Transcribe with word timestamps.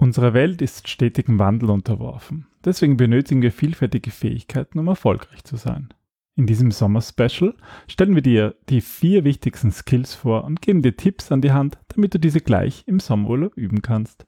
Unsere 0.00 0.32
Welt 0.32 0.62
ist 0.62 0.88
stetigem 0.88 1.38
Wandel 1.38 1.68
unterworfen. 1.68 2.46
Deswegen 2.64 2.96
benötigen 2.96 3.42
wir 3.42 3.52
vielfältige 3.52 4.10
Fähigkeiten, 4.10 4.78
um 4.78 4.88
erfolgreich 4.88 5.44
zu 5.44 5.56
sein. 5.56 5.90
In 6.36 6.46
diesem 6.46 6.70
Sommer-Special 6.70 7.54
stellen 7.86 8.14
wir 8.14 8.22
dir 8.22 8.54
die 8.70 8.80
vier 8.80 9.24
wichtigsten 9.24 9.70
Skills 9.70 10.14
vor 10.14 10.44
und 10.44 10.62
geben 10.62 10.80
dir 10.80 10.96
Tipps 10.96 11.30
an 11.30 11.42
die 11.42 11.52
Hand, 11.52 11.76
damit 11.88 12.14
du 12.14 12.18
diese 12.18 12.40
gleich 12.40 12.82
im 12.86 12.98
Sommerurlaub 12.98 13.54
üben 13.58 13.82
kannst. 13.82 14.24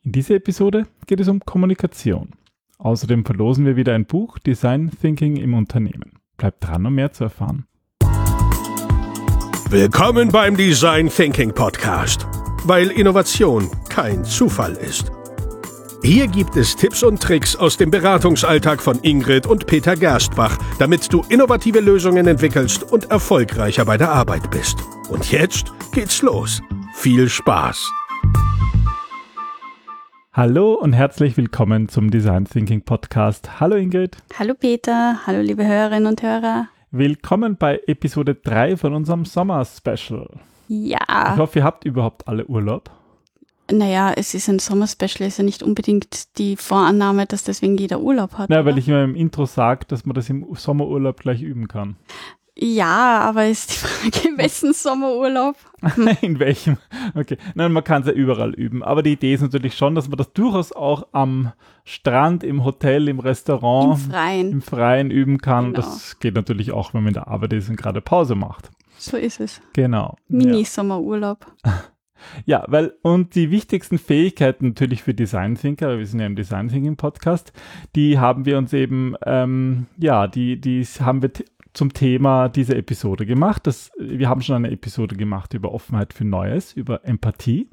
In 0.00 0.12
dieser 0.12 0.36
Episode 0.36 0.86
geht 1.06 1.20
es 1.20 1.28
um 1.28 1.40
Kommunikation. 1.40 2.30
Außerdem 2.78 3.26
verlosen 3.26 3.66
wir 3.66 3.76
wieder 3.76 3.94
ein 3.94 4.06
Buch 4.06 4.38
Design 4.38 4.90
Thinking 4.98 5.36
im 5.36 5.52
Unternehmen. 5.52 6.12
Bleib 6.38 6.58
dran, 6.60 6.86
um 6.86 6.94
mehr 6.94 7.12
zu 7.12 7.24
erfahren. 7.24 7.66
Willkommen 9.68 10.30
beim 10.30 10.56
Design 10.56 11.10
Thinking 11.10 11.52
Podcast 11.52 12.26
weil 12.64 12.90
Innovation 12.90 13.68
kein 13.92 14.24
Zufall 14.24 14.72
ist. 14.72 15.12
Hier 16.02 16.26
gibt 16.26 16.56
es 16.56 16.74
Tipps 16.74 17.02
und 17.02 17.20
Tricks 17.20 17.54
aus 17.54 17.76
dem 17.76 17.90
Beratungsalltag 17.90 18.80
von 18.80 18.98
Ingrid 19.02 19.46
und 19.46 19.66
Peter 19.66 19.96
Gerstbach, 19.96 20.56
damit 20.78 21.12
du 21.12 21.22
innovative 21.28 21.80
Lösungen 21.80 22.26
entwickelst 22.26 22.90
und 22.90 23.10
erfolgreicher 23.10 23.84
bei 23.84 23.98
der 23.98 24.10
Arbeit 24.10 24.50
bist. 24.50 24.78
Und 25.10 25.30
jetzt 25.30 25.66
geht's 25.92 26.22
los. 26.22 26.62
Viel 26.94 27.28
Spaß! 27.28 27.92
Hallo 30.32 30.72
und 30.72 30.94
herzlich 30.94 31.36
willkommen 31.36 31.90
zum 31.90 32.10
Design 32.10 32.46
Thinking 32.46 32.80
Podcast. 32.80 33.60
Hallo 33.60 33.76
Ingrid. 33.76 34.16
Hallo 34.38 34.54
Peter. 34.54 35.18
Hallo 35.26 35.42
liebe 35.42 35.66
Hörerinnen 35.66 36.06
und 36.06 36.22
Hörer. 36.22 36.68
Willkommen 36.92 37.58
bei 37.58 37.78
Episode 37.86 38.36
3 38.36 38.78
von 38.78 38.94
unserem 38.94 39.26
Sommer-Special. 39.26 40.30
Ja. 40.68 41.32
Ich 41.34 41.38
hoffe, 41.38 41.58
ihr 41.58 41.64
habt 41.64 41.84
überhaupt 41.84 42.26
alle 42.26 42.46
Urlaub. 42.46 42.90
Naja, 43.72 44.12
es 44.14 44.34
ist 44.34 44.48
ein 44.48 44.58
Sommerspecial, 44.58 45.26
ist 45.28 45.38
ja 45.38 45.44
nicht 45.44 45.62
unbedingt 45.62 46.38
die 46.38 46.56
Vorannahme, 46.56 47.26
dass 47.26 47.44
deswegen 47.44 47.76
jeder 47.76 48.00
Urlaub 48.00 48.34
hat. 48.34 48.50
Ja, 48.50 48.64
weil 48.64 48.78
ich 48.78 48.88
immer 48.88 49.02
im 49.02 49.14
Intro 49.14 49.46
sage, 49.46 49.86
dass 49.88 50.04
man 50.04 50.14
das 50.14 50.28
im 50.28 50.46
Sommerurlaub 50.54 51.20
gleich 51.20 51.42
üben 51.42 51.68
kann. 51.68 51.96
Ja, 52.54 53.20
aber 53.20 53.46
ist 53.46 53.70
die 53.70 53.76
Frage, 53.78 54.28
in 54.28 54.36
welchem 54.38 54.72
Sommerurlaub? 54.74 55.56
in 56.20 56.38
welchem? 56.38 56.76
Okay. 57.14 57.38
Nein, 57.54 57.72
man 57.72 57.82
kann 57.82 58.02
es 58.02 58.08
ja 58.08 58.12
überall 58.12 58.52
üben. 58.52 58.82
Aber 58.82 59.02
die 59.02 59.12
Idee 59.12 59.32
ist 59.34 59.40
natürlich 59.40 59.74
schon, 59.74 59.94
dass 59.94 60.08
man 60.08 60.18
das 60.18 60.32
durchaus 60.34 60.70
auch 60.72 61.06
am 61.12 61.52
Strand, 61.84 62.44
im 62.44 62.62
Hotel, 62.62 63.08
im 63.08 63.20
Restaurant, 63.20 63.98
Im 64.04 64.10
Freien, 64.10 64.52
im 64.52 64.62
Freien 64.62 65.10
üben 65.10 65.38
kann. 65.38 65.72
Genau. 65.72 65.76
Das 65.76 66.20
geht 66.20 66.34
natürlich 66.34 66.72
auch, 66.72 66.92
wenn 66.92 67.02
man 67.02 67.08
in 67.08 67.14
der 67.14 67.28
Arbeit 67.28 67.54
ist 67.54 67.70
und 67.70 67.76
gerade 67.76 68.02
Pause 68.02 68.34
macht. 68.34 68.70
so 68.98 69.16
ist 69.16 69.40
es. 69.40 69.62
Genau. 69.72 70.16
Mini-Sommerurlaub. 70.28 71.46
Ja, 71.64 71.84
weil, 72.66 72.94
und 73.02 73.34
die 73.34 73.50
wichtigsten 73.50 73.98
Fähigkeiten 73.98 74.68
natürlich 74.68 75.02
für 75.02 75.14
Design 75.14 75.54
Thinker, 75.54 75.98
wir 75.98 76.06
sind 76.06 76.20
ja 76.20 76.26
im 76.26 76.36
Design 76.36 76.68
Thinking 76.68 76.96
Podcast, 76.96 77.52
die 77.94 78.18
haben 78.18 78.44
wir 78.44 78.58
uns 78.58 78.72
eben, 78.72 79.14
ähm, 79.24 79.86
ja, 79.98 80.26
die, 80.26 80.60
die 80.60 80.84
haben 80.84 81.22
wir 81.22 81.30
zum 81.72 81.92
Thema 81.92 82.48
dieser 82.48 82.76
Episode 82.76 83.26
gemacht. 83.26 83.66
Das, 83.66 83.90
wir 83.98 84.28
haben 84.28 84.42
schon 84.42 84.56
eine 84.56 84.70
Episode 84.70 85.16
gemacht 85.16 85.54
über 85.54 85.72
Offenheit 85.72 86.12
für 86.12 86.24
Neues, 86.24 86.72
über 86.72 87.04
Empathie. 87.04 87.70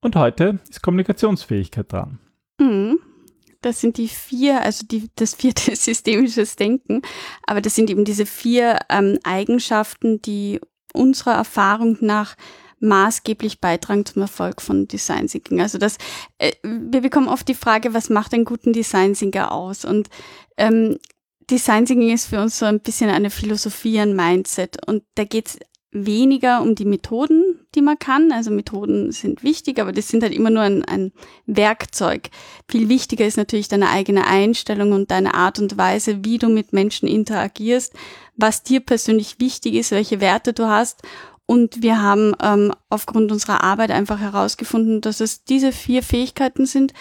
Und 0.00 0.16
heute 0.16 0.58
ist 0.68 0.82
Kommunikationsfähigkeit 0.82 1.92
dran. 1.92 2.18
Mhm. 2.58 2.98
Das 3.62 3.80
sind 3.82 3.98
die 3.98 4.08
vier, 4.08 4.62
also 4.62 4.86
die, 4.86 5.10
das 5.16 5.34
vierte 5.34 5.76
systemisches 5.76 6.56
Denken, 6.56 7.02
aber 7.46 7.60
das 7.60 7.74
sind 7.74 7.90
eben 7.90 8.04
diese 8.04 8.24
vier 8.24 8.78
ähm, 8.88 9.18
Eigenschaften, 9.22 10.22
die 10.22 10.60
unserer 10.94 11.34
Erfahrung 11.34 11.98
nach 12.00 12.36
maßgeblich 12.80 13.60
beitragen 13.60 14.04
zum 14.06 14.22
Erfolg 14.22 14.60
von 14.60 14.88
Design 14.88 15.28
Thinking. 15.28 15.60
Also 15.60 15.78
das, 15.78 15.98
äh, 16.38 16.52
wir 16.62 17.02
bekommen 17.02 17.28
oft 17.28 17.46
die 17.48 17.54
Frage, 17.54 17.94
was 17.94 18.10
macht 18.10 18.34
einen 18.34 18.44
guten 18.44 18.72
Design 18.72 19.14
Thinker 19.14 19.52
aus? 19.52 19.84
Und 19.84 20.08
ähm, 20.56 20.98
Design 21.50 21.86
Thinking 21.86 22.12
ist 22.12 22.26
für 22.26 22.40
uns 22.40 22.58
so 22.58 22.66
ein 22.66 22.80
bisschen 22.80 23.10
eine 23.10 23.30
Philosophie, 23.30 24.00
ein 24.00 24.16
Mindset. 24.16 24.86
Und 24.86 25.02
da 25.14 25.24
geht's 25.24 25.58
weniger 25.92 26.62
um 26.62 26.76
die 26.76 26.84
Methoden, 26.84 27.66
die 27.74 27.82
man 27.82 27.98
kann. 27.98 28.30
Also 28.30 28.50
Methoden 28.50 29.10
sind 29.10 29.42
wichtig, 29.42 29.80
aber 29.80 29.92
das 29.92 30.08
sind 30.08 30.22
halt 30.22 30.32
immer 30.32 30.50
nur 30.50 30.62
ein, 30.62 30.84
ein 30.84 31.12
Werkzeug. 31.46 32.30
Viel 32.68 32.88
wichtiger 32.88 33.26
ist 33.26 33.36
natürlich 33.36 33.68
deine 33.68 33.90
eigene 33.90 34.26
Einstellung 34.26 34.92
und 34.92 35.10
deine 35.10 35.34
Art 35.34 35.58
und 35.58 35.76
Weise, 35.76 36.24
wie 36.24 36.38
du 36.38 36.48
mit 36.48 36.72
Menschen 36.72 37.08
interagierst, 37.08 37.92
was 38.36 38.62
dir 38.62 38.80
persönlich 38.80 39.40
wichtig 39.40 39.74
ist, 39.74 39.90
welche 39.90 40.20
Werte 40.20 40.52
du 40.52 40.66
hast. 40.66 41.02
Und 41.50 41.82
wir 41.82 42.00
haben 42.00 42.32
ähm, 42.40 42.70
aufgrund 42.90 43.32
unserer 43.32 43.64
Arbeit 43.64 43.90
einfach 43.90 44.20
herausgefunden, 44.20 45.00
dass 45.00 45.18
es 45.18 45.42
diese 45.42 45.72
vier 45.72 46.04
Fähigkeiten 46.04 46.64
sind, 46.64 46.94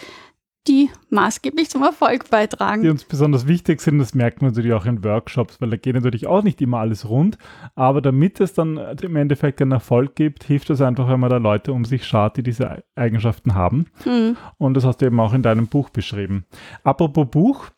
die 0.67 0.89
maßgeblich 1.11 1.69
zum 1.69 1.83
Erfolg 1.83 2.31
beitragen. 2.31 2.81
Die 2.81 2.89
uns 2.89 3.03
besonders 3.03 3.45
wichtig 3.45 3.79
sind, 3.79 3.99
das 3.99 4.15
merkt 4.15 4.41
man 4.41 4.49
natürlich 4.49 4.73
auch 4.73 4.87
in 4.87 5.03
Workshops, 5.03 5.61
weil 5.61 5.69
da 5.69 5.77
geht 5.77 5.93
natürlich 5.93 6.25
auch 6.25 6.41
nicht 6.41 6.59
immer 6.61 6.79
alles 6.79 7.07
rund. 7.07 7.37
Aber 7.75 8.01
damit 8.01 8.41
es 8.41 8.53
dann 8.53 8.77
im 8.77 9.15
Endeffekt 9.17 9.61
einen 9.61 9.73
Erfolg 9.73 10.15
gibt, 10.15 10.45
hilft 10.45 10.71
es 10.71 10.81
einfach, 10.81 11.07
wenn 11.07 11.19
man 11.19 11.29
da 11.29 11.37
Leute 11.37 11.71
um 11.71 11.85
sich 11.85 12.07
schaut, 12.07 12.35
die 12.37 12.41
diese 12.41 12.83
Eigenschaften 12.95 13.53
haben. 13.53 13.85
Hm. 14.01 14.35
Und 14.57 14.73
das 14.73 14.83
hast 14.83 14.97
du 14.97 15.05
eben 15.05 15.19
auch 15.19 15.35
in 15.35 15.43
deinem 15.43 15.67
Buch 15.67 15.91
beschrieben. 15.91 16.45
Apropos 16.83 17.27
Buch, 17.29 17.69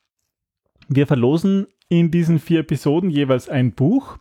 wir 0.87 1.05
verlosen 1.05 1.67
in 1.89 2.11
diesen 2.11 2.39
vier 2.39 2.61
Episoden 2.61 3.09
jeweils 3.09 3.49
ein 3.49 3.73
Buch. 3.73 4.17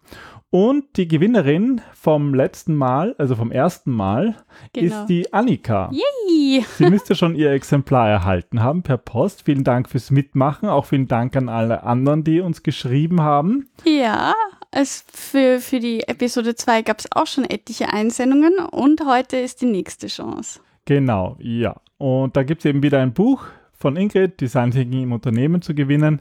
Und 0.50 0.96
die 0.96 1.06
Gewinnerin 1.06 1.80
vom 1.94 2.34
letzten 2.34 2.74
Mal, 2.74 3.14
also 3.18 3.36
vom 3.36 3.52
ersten 3.52 3.92
Mal, 3.92 4.34
Genau. 4.72 5.02
ist 5.02 5.06
die 5.06 5.32
Annika. 5.32 5.90
Yay! 5.92 6.64
Sie 6.76 6.90
müsste 6.90 7.14
schon 7.14 7.36
ihr 7.36 7.52
Exemplar 7.52 8.08
erhalten 8.08 8.60
haben 8.60 8.82
per 8.82 8.98
Post. 8.98 9.44
Vielen 9.44 9.62
Dank 9.62 9.88
fürs 9.88 10.10
Mitmachen. 10.10 10.68
Auch 10.68 10.86
vielen 10.86 11.06
Dank 11.06 11.36
an 11.36 11.48
alle 11.48 11.84
anderen, 11.84 12.24
die 12.24 12.40
uns 12.40 12.64
geschrieben 12.64 13.20
haben. 13.20 13.68
Ja, 13.84 14.34
es 14.72 15.04
für, 15.12 15.60
für 15.60 15.78
die 15.78 16.00
Episode 16.08 16.56
2 16.56 16.82
gab 16.82 16.98
es 16.98 17.12
auch 17.12 17.26
schon 17.28 17.44
etliche 17.44 17.92
Einsendungen 17.92 18.58
und 18.58 19.06
heute 19.06 19.36
ist 19.36 19.60
die 19.60 19.66
nächste 19.66 20.08
Chance. 20.08 20.60
Genau, 20.84 21.36
ja. 21.38 21.76
Und 21.98 22.36
da 22.36 22.42
gibt 22.42 22.62
es 22.62 22.64
eben 22.64 22.82
wieder 22.82 22.98
ein 23.00 23.12
Buch 23.12 23.44
von 23.72 23.96
Ingrid, 23.96 24.40
Design 24.40 24.72
Thinking 24.72 25.04
im 25.04 25.12
Unternehmen 25.12 25.62
zu 25.62 25.74
gewinnen. 25.74 26.20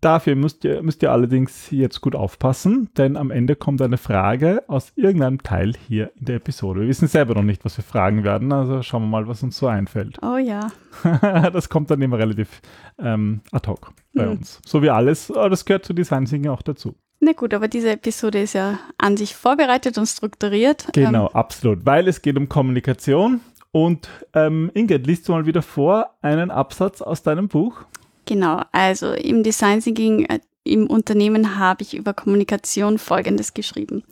Dafür 0.00 0.34
müsst 0.34 0.64
ihr, 0.64 0.82
müsst 0.82 1.02
ihr 1.02 1.12
allerdings 1.12 1.70
jetzt 1.70 2.00
gut 2.00 2.14
aufpassen, 2.14 2.88
denn 2.96 3.18
am 3.18 3.30
Ende 3.30 3.54
kommt 3.54 3.82
eine 3.82 3.98
Frage 3.98 4.62
aus 4.66 4.92
irgendeinem 4.96 5.42
Teil 5.42 5.74
hier 5.88 6.10
in 6.18 6.24
der 6.24 6.36
Episode. 6.36 6.80
Wir 6.80 6.88
wissen 6.88 7.06
selber 7.06 7.34
noch 7.34 7.42
nicht, 7.42 7.66
was 7.66 7.76
wir 7.76 7.84
fragen 7.84 8.24
werden, 8.24 8.50
also 8.50 8.80
schauen 8.82 9.02
wir 9.02 9.08
mal, 9.08 9.28
was 9.28 9.42
uns 9.42 9.58
so 9.58 9.66
einfällt. 9.66 10.18
Oh 10.22 10.38
ja. 10.38 10.68
das 11.52 11.68
kommt 11.68 11.90
dann 11.90 12.00
immer 12.00 12.18
relativ 12.18 12.62
ähm, 12.98 13.40
ad 13.52 13.68
hoc 13.68 13.92
bei 14.14 14.24
Mhm. 14.24 14.32
uns. 14.32 14.60
So 14.66 14.82
wie 14.82 14.88
alles, 14.90 15.30
aber 15.30 15.50
das 15.50 15.66
gehört 15.66 15.84
zu 15.84 15.92
Design 15.92 16.24
Thinking 16.24 16.50
auch 16.50 16.62
dazu. 16.62 16.94
Na 17.20 17.32
gut, 17.32 17.52
aber 17.52 17.68
diese 17.68 17.90
Episode 17.90 18.40
ist 18.40 18.54
ja 18.54 18.78
an 18.96 19.18
sich 19.18 19.36
vorbereitet 19.36 19.98
und 19.98 20.06
strukturiert. 20.06 20.86
Genau, 20.94 21.26
absolut, 21.26 21.84
weil 21.84 22.08
es 22.08 22.22
geht 22.22 22.38
um 22.38 22.48
Kommunikation. 22.48 23.42
Und 23.72 24.08
ähm, 24.32 24.70
Ingrid, 24.74 25.06
liest 25.06 25.28
du 25.28 25.32
mal 25.32 25.44
wieder 25.46 25.60
vor 25.62 26.14
einen 26.22 26.50
Absatz 26.50 27.02
aus 27.02 27.22
deinem 27.22 27.48
Buch? 27.48 27.82
Genau, 28.30 28.62
also 28.70 29.12
im 29.12 29.42
Design 29.42 29.80
Thinking 29.80 30.24
äh, 30.26 30.38
im 30.62 30.86
Unternehmen 30.86 31.58
habe 31.58 31.82
ich 31.82 31.94
über 31.94 32.14
Kommunikation 32.14 32.96
Folgendes 32.96 33.54
geschrieben. 33.54 34.04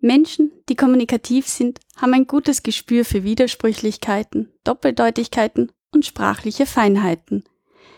Menschen, 0.00 0.50
die 0.70 0.76
kommunikativ 0.76 1.46
sind, 1.46 1.78
haben 1.98 2.14
ein 2.14 2.26
gutes 2.26 2.62
Gespür 2.62 3.04
für 3.04 3.24
Widersprüchlichkeiten, 3.24 4.50
Doppeldeutigkeiten 4.64 5.70
und 5.92 6.06
sprachliche 6.06 6.64
Feinheiten. 6.64 7.44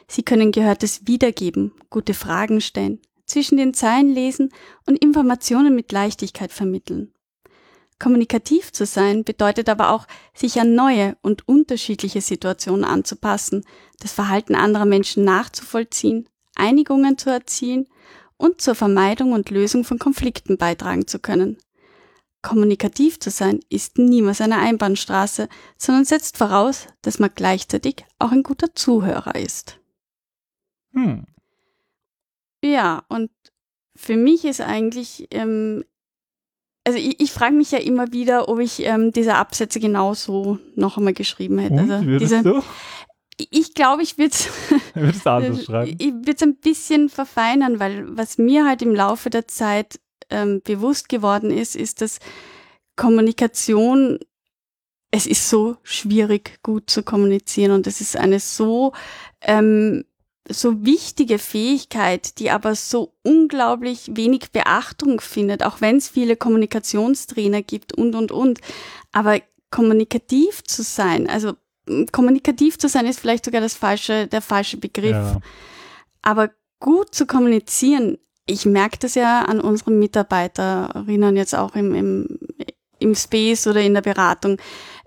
Sie 0.09 0.25
können 0.25 0.51
Gehörtes 0.51 1.07
wiedergeben, 1.07 1.75
gute 1.91 2.15
Fragen 2.15 2.61
stellen, 2.61 2.99
zwischen 3.25 3.57
den 3.57 3.73
Zeilen 3.73 4.13
lesen 4.13 4.53
und 4.85 4.99
Informationen 4.99 5.77
mit 5.77 5.93
Leichtigkeit 5.93 6.51
vermitteln. 6.51 7.13
Kommunikativ 8.01 8.73
zu 8.73 8.87
sein 8.87 9.25
bedeutet 9.25 9.69
aber 9.69 9.91
auch, 9.91 10.07
sich 10.35 10.59
an 10.59 10.75
neue 10.75 11.17
und 11.21 11.47
unterschiedliche 11.47 12.23
Situationen 12.23 12.85
anzupassen, 12.85 13.65
das 14.01 14.13
Verhalten 14.13 14.55
anderer 14.55 14.87
Menschen 14.87 15.23
nachzuvollziehen, 15.23 16.29
Einigungen 16.57 17.19
zu 17.19 17.31
erzielen 17.31 17.87
und 18.39 18.61
zur 18.63 18.75
Vermeidung 18.75 19.33
und 19.33 19.51
Lösung 19.51 19.85
von 19.85 19.99
Konflikten 19.99 20.57
beitragen 20.57 21.07
zu 21.07 21.19
können. 21.19 21.59
Kommunikativ 22.43 23.21
zu 23.21 23.31
sein 23.31 23.61
ist 23.69 23.99
niemals 23.99 24.41
eine 24.41 24.59
Einbahnstraße, 24.59 25.49
sondern 25.77 26.07
setzt 26.07 26.39
voraus, 26.39 26.87
dass 27.03 27.19
man 27.19 27.31
gleichzeitig 27.35 28.07
auch 28.19 28.33
ein 28.33 28.43
guter 28.43 28.75
Zuhörer 28.75 29.35
ist. 29.35 29.79
Hm. 30.95 31.27
Ja, 32.65 33.05
und 33.09 33.31
für 33.95 34.17
mich 34.17 34.47
ist 34.47 34.63
eigentlich, 34.63 35.29
ähm, 35.33 35.85
also 36.85 36.99
ich, 36.99 37.21
ich 37.21 37.33
frage 37.33 37.55
mich 37.55 37.71
ja 37.71 37.79
immer 37.79 38.13
wieder, 38.13 38.49
ob 38.49 38.59
ich 38.59 38.85
ähm, 38.85 39.13
diese 39.13 39.35
Absätze 39.35 39.81
genauso 39.81 40.59
noch 40.75 40.97
einmal 40.97 41.13
geschrieben 41.13 41.59
hätte. 41.59 41.75
Und, 41.75 41.91
also 41.91 42.07
würdest 42.07 42.33
diese, 42.33 42.43
du? 42.43 42.63
Ich 43.51 43.75
glaube, 43.75 44.03
ich 44.03 44.19
würde 44.19 44.35
es 44.35 45.27
ein 46.43 46.57
bisschen 46.57 47.09
verfeinern, 47.09 47.81
weil 47.81 48.05
was 48.17 48.39
mir 48.39 48.67
halt 48.67 48.83
im 48.83 48.95
Laufe 48.95 49.31
der 49.31 49.47
Zeit 49.49 50.01
ähm, 50.31 50.63
bewusst 50.63 51.09
geworden 51.09 51.51
ist, 51.51 51.77
ist, 51.77 52.01
dass 52.01 52.19
Kommunikation 52.97 54.19
es 55.11 55.27
ist 55.27 55.49
so 55.49 55.77
schwierig, 55.83 56.61
gut 56.63 56.89
zu 56.89 57.03
kommunizieren 57.03 57.73
und 57.73 57.87
es 57.87 58.01
ist 58.01 58.17
eine 58.17 58.39
so, 58.39 58.93
ähm, 59.41 60.05
so 60.51 60.85
wichtige 60.85 61.39
Fähigkeit, 61.39 62.39
die 62.39 62.51
aber 62.51 62.75
so 62.75 63.15
unglaublich 63.23 64.11
wenig 64.15 64.51
Beachtung 64.53 65.21
findet, 65.21 65.65
auch 65.65 65.81
wenn 65.81 65.97
es 65.97 66.09
viele 66.09 66.37
Kommunikationstrainer 66.37 67.63
gibt 67.63 67.93
und, 67.93 68.15
und, 68.15 68.33
und. 68.33 68.61
Aber 69.13 69.41
kommunikativ 69.71 70.65
zu 70.65 70.83
sein, 70.83 71.29
also 71.29 71.55
kommunikativ 72.13 72.79
zu 72.79 72.89
sein 72.89 73.07
ist 73.07 73.21
vielleicht 73.21 73.45
sogar 73.45 73.61
das 73.61 73.75
falsche, 73.75 74.27
der 74.27 74.43
falsche 74.43 74.77
Begriff. 74.77 75.13
Ja. 75.13 75.41
Aber 76.23 76.51
gut 76.79 77.15
zu 77.15 77.27
kommunizieren, 77.27 78.19
ich 78.47 78.67
merke 78.67 78.99
das 78.99 79.15
ja 79.15 79.43
an 79.43 79.61
unseren 79.61 79.99
Mitarbeiterinnen 79.99 81.37
jetzt 81.37 81.55
auch 81.55 81.75
im, 81.77 81.95
im, 81.95 82.39
im 82.99 83.15
Space 83.15 83.67
oder 83.67 83.81
in 83.81 83.95
der 83.95 84.03
Beratung. 84.03 84.59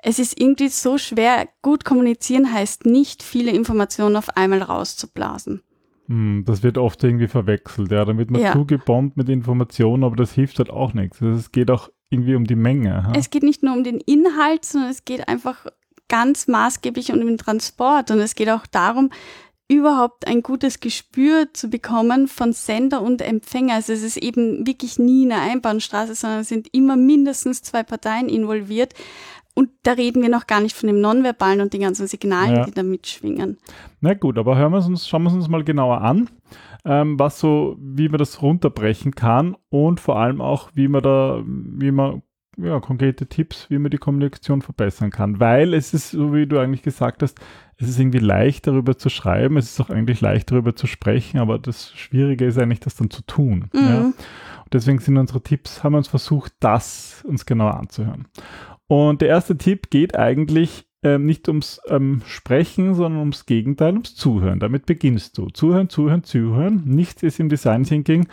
Es 0.05 0.19
ist 0.19 0.39
irgendwie 0.39 0.67
so 0.67 0.97
schwer, 0.97 1.47
gut 1.61 1.85
kommunizieren 1.85 2.51
heißt 2.51 2.85
nicht, 2.85 3.23
viele 3.23 3.51
Informationen 3.51 4.17
auf 4.17 4.35
einmal 4.35 4.61
rauszublasen. 4.61 5.61
Hm, 6.07 6.43
das 6.45 6.61
wird 6.61 6.77
oft 6.77 7.01
irgendwie 7.03 7.29
verwechselt, 7.29 7.91
ja. 7.91 8.05
Wird 8.05 8.29
man 8.29 8.41
ja. 8.41 8.51
zugebombt 8.51 9.15
mit 9.15 9.29
Informationen, 9.29 10.03
aber 10.03 10.17
das 10.17 10.33
hilft 10.33 10.59
halt 10.59 10.69
auch 10.69 10.93
nichts. 10.93 11.21
Also 11.21 11.37
es 11.37 11.51
geht 11.51 11.71
auch 11.71 11.89
irgendwie 12.09 12.35
um 12.35 12.45
die 12.45 12.55
Menge. 12.55 13.07
Ha? 13.07 13.13
Es 13.15 13.29
geht 13.29 13.43
nicht 13.43 13.63
nur 13.63 13.73
um 13.73 13.85
den 13.85 13.99
Inhalt, 14.01 14.65
sondern 14.65 14.91
es 14.91 15.05
geht 15.05 15.27
einfach 15.29 15.65
ganz 16.09 16.47
maßgeblich 16.47 17.11
um 17.13 17.19
den 17.19 17.37
Transport. 17.37 18.11
Und 18.11 18.19
es 18.19 18.35
geht 18.35 18.49
auch 18.49 18.67
darum, 18.67 19.09
überhaupt 19.67 20.27
ein 20.27 20.43
gutes 20.43 20.79
Gespür 20.79 21.47
zu 21.53 21.69
bekommen 21.69 22.27
von 22.27 22.53
Sender 22.53 23.01
und 23.01 23.21
Empfänger. 23.21 23.75
Also 23.75 23.93
es 23.93 24.03
ist 24.03 24.17
eben 24.17 24.67
wirklich 24.67 24.99
nie 24.99 25.25
eine 25.25 25.41
Einbahnstraße, 25.41 26.15
sondern 26.15 26.41
es 26.41 26.49
sind 26.49 26.67
immer 26.73 26.97
mindestens 26.97 27.61
zwei 27.63 27.83
Parteien 27.83 28.29
involviert. 28.29 28.93
Und 29.55 29.69
da 29.83 29.93
reden 29.93 30.21
wir 30.21 30.29
noch 30.29 30.47
gar 30.47 30.61
nicht 30.61 30.75
von 30.75 30.87
dem 30.87 30.99
Nonverbalen 30.99 31.61
und 31.61 31.73
den 31.73 31.81
ganzen 31.81 32.07
Signalen, 32.07 32.55
ja. 32.55 32.65
die 32.65 32.71
da 32.71 32.83
mitschwingen. 32.83 33.57
Na 34.01 34.13
gut, 34.13 34.37
aber 34.37 34.57
hören 34.57 34.71
wir 34.71 34.85
uns, 34.85 35.07
schauen 35.07 35.23
wir 35.23 35.29
es 35.29 35.35
uns 35.35 35.47
mal 35.47 35.63
genauer 35.63 36.01
an, 36.01 36.29
ähm, 36.85 37.19
was 37.19 37.39
so, 37.39 37.77
wie 37.79 38.09
man 38.09 38.17
das 38.17 38.41
runterbrechen 38.41 39.13
kann 39.13 39.55
und 39.69 39.99
vor 39.99 40.17
allem 40.17 40.41
auch, 40.41 40.71
wie 40.73 40.87
man 40.87 41.03
da, 41.03 41.43
wie 41.45 41.91
man 41.91 42.23
ja, 42.57 42.79
konkrete 42.79 43.27
Tipps, 43.27 43.69
wie 43.69 43.79
man 43.79 43.91
die 43.91 43.97
Kommunikation 43.97 44.61
verbessern 44.61 45.09
kann. 45.09 45.39
Weil 45.39 45.73
es 45.73 45.93
ist, 45.93 46.11
so 46.11 46.33
wie 46.33 46.45
du 46.45 46.59
eigentlich 46.59 46.83
gesagt 46.83 47.23
hast, 47.23 47.39
es 47.77 47.89
ist 47.89 47.99
irgendwie 47.99 48.19
leicht 48.19 48.67
darüber 48.67 48.97
zu 48.97 49.09
schreiben, 49.09 49.57
es 49.57 49.71
ist 49.71 49.81
auch 49.81 49.89
eigentlich 49.89 50.21
leicht 50.21 50.51
darüber 50.51 50.75
zu 50.75 50.87
sprechen, 50.87 51.39
aber 51.39 51.57
das 51.57 51.91
Schwierige 51.93 52.45
ist 52.45 52.57
eigentlich, 52.57 52.79
das 52.79 52.95
dann 52.95 53.09
zu 53.09 53.23
tun. 53.23 53.69
Mhm. 53.73 53.81
Ja. 53.81 54.01
Und 54.01 54.73
deswegen 54.73 54.99
sind 54.99 55.17
unsere 55.17 55.41
Tipps, 55.41 55.83
haben 55.83 55.93
wir 55.93 55.97
uns 55.97 56.07
versucht, 56.07 56.53
das 56.59 57.23
uns 57.27 57.45
genauer 57.45 57.75
anzuhören. 57.75 58.27
Und 58.87 59.21
der 59.21 59.29
erste 59.29 59.57
Tipp 59.57 59.89
geht 59.89 60.15
eigentlich 60.15 60.85
ähm, 61.03 61.25
nicht 61.25 61.47
ums 61.47 61.81
ähm, 61.87 62.21
Sprechen, 62.25 62.95
sondern 62.95 63.19
ums 63.19 63.45
Gegenteil, 63.45 63.93
ums 63.93 64.15
Zuhören. 64.15 64.59
Damit 64.59 64.85
beginnst 64.85 65.37
du. 65.37 65.47
Zuhören, 65.49 65.89
zuhören, 65.89 66.23
zuhören. 66.23 66.83
Nichts 66.85 67.23
ist 67.23 67.39
im 67.39 67.49
Design 67.49 67.83
Thinking 67.83 68.27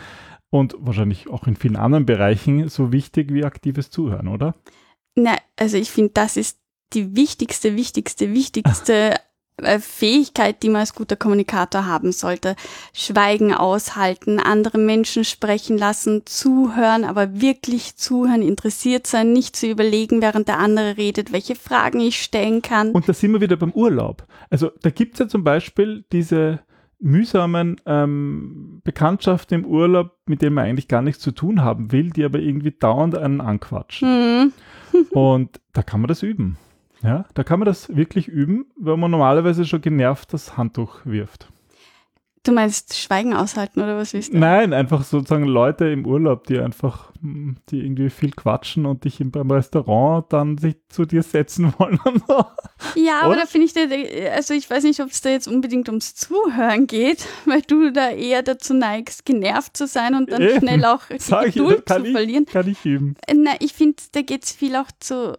und 0.49 0.75
wahrscheinlich 0.79 1.29
auch 1.29 1.47
in 1.47 1.55
vielen 1.55 1.75
anderen 1.75 2.05
Bereichen 2.05 2.69
so 2.69 2.91
wichtig 2.91 3.33
wie 3.33 3.45
aktives 3.45 3.89
Zuhören, 3.89 4.27
oder? 4.27 4.55
Na, 5.15 5.35
also 5.57 5.77
ich 5.77 5.91
finde, 5.91 6.11
das 6.13 6.37
ist 6.37 6.59
die 6.93 7.15
wichtigste, 7.15 7.75
wichtigste, 7.75 8.33
wichtigste 8.33 9.15
Fähigkeit, 9.79 10.63
die 10.63 10.69
man 10.69 10.81
als 10.81 10.95
guter 10.95 11.15
Kommunikator 11.15 11.85
haben 11.85 12.11
sollte. 12.11 12.55
Schweigen 12.93 13.53
aushalten, 13.53 14.39
andere 14.39 14.77
Menschen 14.77 15.23
sprechen 15.23 15.77
lassen, 15.77 16.23
zuhören, 16.25 17.03
aber 17.03 17.39
wirklich 17.41 17.95
zuhören, 17.95 18.41
interessiert 18.41 19.07
sein, 19.07 19.33
nicht 19.33 19.55
zu 19.55 19.67
überlegen, 19.67 20.21
während 20.21 20.47
der 20.47 20.59
andere 20.59 20.97
redet, 20.97 21.31
welche 21.31 21.55
Fragen 21.55 21.99
ich 21.99 22.21
stellen 22.21 22.61
kann. 22.61 22.91
Und 22.91 23.07
da 23.07 23.13
sind 23.13 23.33
wir 23.33 23.41
wieder 23.41 23.57
beim 23.57 23.71
Urlaub. 23.71 24.25
Also 24.49 24.71
da 24.81 24.89
gibt 24.89 25.13
es 25.13 25.19
ja 25.19 25.27
zum 25.27 25.43
Beispiel 25.43 26.05
diese 26.11 26.59
mühsamen 27.01 27.81
ähm, 27.85 28.81
Bekanntschaften 28.83 29.61
im 29.61 29.65
Urlaub, 29.65 30.15
mit 30.27 30.41
denen 30.41 30.55
man 30.55 30.65
eigentlich 30.65 30.87
gar 30.87 31.01
nichts 31.01 31.21
zu 31.21 31.31
tun 31.31 31.61
haben 31.61 31.91
will, 31.91 32.11
die 32.11 32.23
aber 32.23 32.39
irgendwie 32.39 32.71
dauernd 32.71 33.17
einen 33.17 33.41
anquatschen. 33.41 34.07
Mhm. 34.07 34.53
Und 35.11 35.59
da 35.73 35.81
kann 35.81 36.01
man 36.01 36.07
das 36.07 36.21
üben. 36.23 36.57
Ja, 37.03 37.25
da 37.33 37.43
kann 37.43 37.59
man 37.59 37.65
das 37.65 37.95
wirklich 37.95 38.27
üben, 38.27 38.65
weil 38.75 38.97
man 38.97 39.11
normalerweise 39.11 39.65
schon 39.65 39.81
genervt 39.81 40.33
das 40.33 40.57
Handtuch 40.57 41.05
wirft. 41.05 41.49
Du 42.43 42.51
meinst 42.51 42.97
Schweigen 42.97 43.35
aushalten 43.35 43.81
oder 43.81 43.97
was 43.97 44.13
willst 44.13 44.33
du? 44.33 44.37
Nein, 44.39 44.73
einfach 44.73 45.03
sozusagen 45.03 45.43
Leute 45.43 45.85
im 45.89 46.07
Urlaub, 46.07 46.47
die 46.47 46.57
einfach, 46.57 47.11
hm, 47.21 47.57
die 47.69 47.81
irgendwie 47.81 48.09
viel 48.09 48.31
quatschen 48.31 48.87
und 48.87 49.03
dich 49.03 49.19
beim 49.23 49.51
Restaurant 49.51 50.25
dann 50.33 50.57
sich 50.57 50.75
zu 50.89 51.05
dir 51.05 51.21
setzen 51.21 51.71
wollen. 51.77 51.99
Ja, 52.95 53.21
aber 53.21 53.35
da 53.35 53.45
finde 53.45 53.67
ich, 53.67 54.31
also 54.31 54.55
ich 54.55 54.67
weiß 54.67 54.85
nicht, 54.85 55.01
ob 55.01 55.09
es 55.11 55.21
da 55.21 55.29
jetzt 55.29 55.47
unbedingt 55.47 55.87
ums 55.87 56.15
Zuhören 56.15 56.87
geht, 56.87 57.27
weil 57.45 57.61
du 57.61 57.91
da 57.91 58.09
eher 58.09 58.41
dazu 58.41 58.73
neigst, 58.73 59.23
genervt 59.23 59.77
zu 59.77 59.85
sein 59.85 60.15
und 60.15 60.31
dann 60.31 60.41
Eben. 60.41 60.57
schnell 60.57 60.85
auch 60.85 61.03
die 61.09 61.51
Geduld 61.51 61.83
ich, 61.87 61.95
zu 61.95 62.05
ich, 62.05 62.11
verlieren. 62.11 62.45
Kann 62.47 62.67
ich 62.67 62.83
üben. 62.83 63.17
Na, 63.31 63.51
ich 63.59 63.73
finde, 63.73 64.01
da 64.13 64.23
geht 64.23 64.45
es 64.45 64.51
viel 64.51 64.75
auch 64.75 64.89
zu 64.99 65.37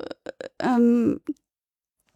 ähm, 0.61 1.21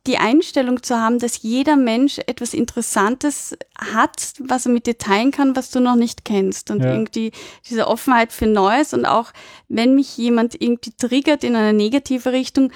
die 0.06 0.18
Einstellung 0.18 0.82
zu 0.82 0.96
haben, 0.96 1.18
dass 1.18 1.42
jeder 1.42 1.76
Mensch 1.76 2.18
etwas 2.26 2.54
Interessantes 2.54 3.56
hat, 3.76 4.34
was 4.38 4.66
er 4.66 4.72
mit 4.72 4.86
dir 4.86 4.98
teilen 4.98 5.30
kann, 5.30 5.56
was 5.56 5.70
du 5.70 5.80
noch 5.80 5.96
nicht 5.96 6.24
kennst. 6.24 6.70
Und 6.70 6.82
ja. 6.82 6.92
irgendwie 6.92 7.32
diese 7.68 7.88
Offenheit 7.88 8.32
für 8.32 8.46
Neues 8.46 8.94
und 8.94 9.04
auch 9.04 9.32
wenn 9.68 9.94
mich 9.94 10.16
jemand 10.16 10.60
irgendwie 10.60 10.92
triggert 10.92 11.44
in 11.44 11.56
eine 11.56 11.72
negative 11.72 12.32
Richtung, 12.32 12.72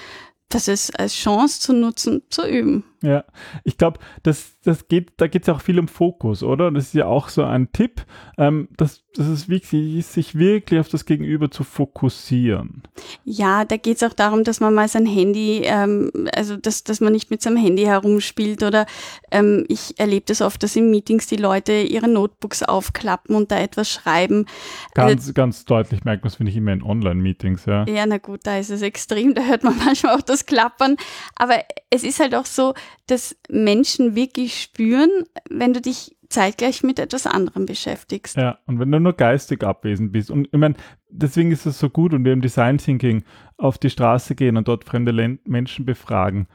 das 0.49 0.67
ist 0.67 0.99
als 0.99 1.13
Chance 1.13 1.61
zu 1.61 1.73
nutzen, 1.73 2.23
zu 2.29 2.45
üben. 2.47 2.83
Ja, 3.03 3.23
ich 3.63 3.77
glaube, 3.77 3.99
das, 4.21 4.59
das 4.63 4.87
geht, 4.87 5.13
da 5.17 5.25
geht 5.25 5.43
es 5.43 5.49
auch 5.49 5.61
viel 5.61 5.79
um 5.79 5.87
Fokus, 5.87 6.43
oder? 6.43 6.69
Das 6.69 6.85
ist 6.85 6.93
ja 6.93 7.07
auch 7.07 7.29
so 7.29 7.43
ein 7.43 7.71
Tipp, 7.71 8.05
ähm, 8.37 8.67
dass, 8.77 9.03
dass 9.15 9.25
es 9.25 9.49
wichtig 9.49 9.95
ist, 9.95 10.13
sich 10.13 10.35
wirklich 10.37 10.79
auf 10.79 10.87
das 10.87 11.05
Gegenüber 11.05 11.49
zu 11.49 11.63
fokussieren. 11.63 12.83
Ja, 13.23 13.65
da 13.65 13.77
geht 13.77 13.97
es 13.97 14.03
auch 14.03 14.13
darum, 14.13 14.43
dass 14.43 14.59
man 14.59 14.75
mal 14.75 14.87
sein 14.87 15.07
Handy, 15.07 15.63
ähm, 15.63 16.11
also 16.35 16.57
dass, 16.57 16.83
dass 16.83 17.01
man 17.01 17.11
nicht 17.11 17.31
mit 17.31 17.41
seinem 17.41 17.57
Handy 17.57 17.85
herumspielt 17.85 18.61
oder 18.61 18.85
ähm, 19.31 19.65
ich 19.67 19.97
erlebe 19.99 20.25
das 20.27 20.43
oft, 20.43 20.61
dass 20.61 20.75
in 20.75 20.91
Meetings 20.91 21.25
die 21.25 21.37
Leute 21.37 21.73
ihre 21.73 22.07
Notebooks 22.07 22.61
aufklappen 22.61 23.35
und 23.35 23.51
da 23.51 23.59
etwas 23.59 23.89
schreiben. 23.89 24.45
Ganz, 24.93 25.21
also, 25.21 25.33
ganz 25.33 25.65
deutlich 25.65 26.03
merkt 26.03 26.23
man 26.23 26.29
es, 26.29 26.35
finde 26.35 26.51
ich, 26.51 26.57
immer 26.57 26.73
in 26.73 26.83
Online-Meetings, 26.83 27.65
ja. 27.65 27.83
Ja, 27.87 28.05
na 28.05 28.19
gut, 28.19 28.41
da 28.43 28.59
ist 28.59 28.69
es 28.69 28.83
extrem, 28.83 29.33
da 29.33 29.41
hört 29.41 29.63
man 29.63 29.75
manchmal 29.83 30.15
auch 30.15 30.21
das 30.21 30.45
Klappern, 30.45 30.97
aber 31.35 31.55
es 31.89 32.03
ist 32.03 32.19
halt 32.19 32.35
auch 32.35 32.45
so, 32.45 32.75
dass 33.07 33.35
Menschen 33.49 34.15
wirklich 34.15 34.61
spüren, 34.61 35.09
wenn 35.49 35.73
du 35.73 35.81
dich 35.81 36.15
zeitgleich 36.31 36.81
mit 36.81 36.97
etwas 36.97 37.27
anderem 37.27 37.65
beschäftigst. 37.65 38.37
Ja, 38.37 38.57
und 38.65 38.79
wenn 38.79 38.91
du 38.91 38.99
nur 38.99 39.13
geistig 39.13 39.63
abwesend 39.63 40.11
bist. 40.11 40.31
Und 40.31 40.47
ich 40.51 40.59
meine, 40.59 40.75
deswegen 41.09 41.51
ist 41.51 41.65
es 41.65 41.77
so 41.77 41.89
gut 41.89 42.13
und 42.13 42.25
wir 42.25 42.33
im 42.33 42.41
Design 42.41 42.77
Thinking 42.77 43.23
auf 43.57 43.77
die 43.77 43.89
Straße 43.89 44.35
gehen 44.35 44.57
und 44.57 44.67
dort 44.67 44.85
fremde 44.85 45.39
Menschen 45.43 45.85
befragen. 45.85 46.47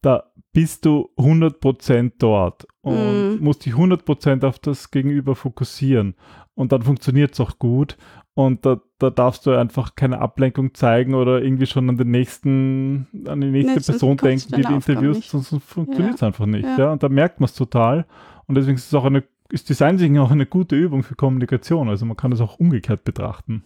Da 0.00 0.30
bist 0.52 0.84
du 0.84 1.10
100% 1.18 2.12
dort 2.18 2.66
und 2.80 3.40
mm. 3.40 3.42
musst 3.42 3.66
dich 3.66 3.74
100% 3.74 4.46
auf 4.46 4.58
das 4.58 4.90
Gegenüber 4.90 5.34
fokussieren. 5.34 6.14
Und 6.54 6.72
dann 6.72 6.82
funktioniert 6.82 7.32
es 7.32 7.40
auch 7.40 7.58
gut. 7.58 7.96
Und 8.34 8.66
da, 8.66 8.80
da 8.98 9.10
darfst 9.10 9.46
du 9.46 9.52
einfach 9.52 9.94
keine 9.94 10.18
Ablenkung 10.18 10.74
zeigen 10.74 11.14
oder 11.14 11.40
irgendwie 11.40 11.66
schon 11.66 11.88
an 11.88 11.96
den 11.96 12.10
nächsten, 12.10 13.06
an 13.26 13.40
die 13.40 13.50
nächste 13.50 13.78
nee, 13.78 13.98
Person 13.98 14.16
denken, 14.16 14.56
die 14.56 14.62
die 14.62 14.72
interviewst, 14.72 15.30
sonst 15.30 15.54
funktioniert 15.62 16.16
es 16.16 16.20
ja. 16.20 16.26
einfach 16.26 16.46
nicht. 16.46 16.64
Ja. 16.64 16.78
ja. 16.78 16.92
Und 16.92 17.02
da 17.04 17.08
merkt 17.08 17.38
man 17.38 17.44
es 17.44 17.54
total. 17.54 18.06
Und 18.46 18.56
deswegen 18.56 18.76
ist 18.76 18.88
es 18.88 18.94
auch 18.94 19.04
eine, 19.04 19.22
ist 19.50 19.68
Design 19.68 19.98
Thinking 19.98 20.18
auch 20.18 20.32
eine 20.32 20.46
gute 20.46 20.74
Übung 20.74 21.04
für 21.04 21.14
Kommunikation. 21.14 21.88
Also 21.88 22.06
man 22.06 22.16
kann 22.16 22.32
es 22.32 22.40
auch 22.40 22.58
umgekehrt 22.58 23.04
betrachten. 23.04 23.62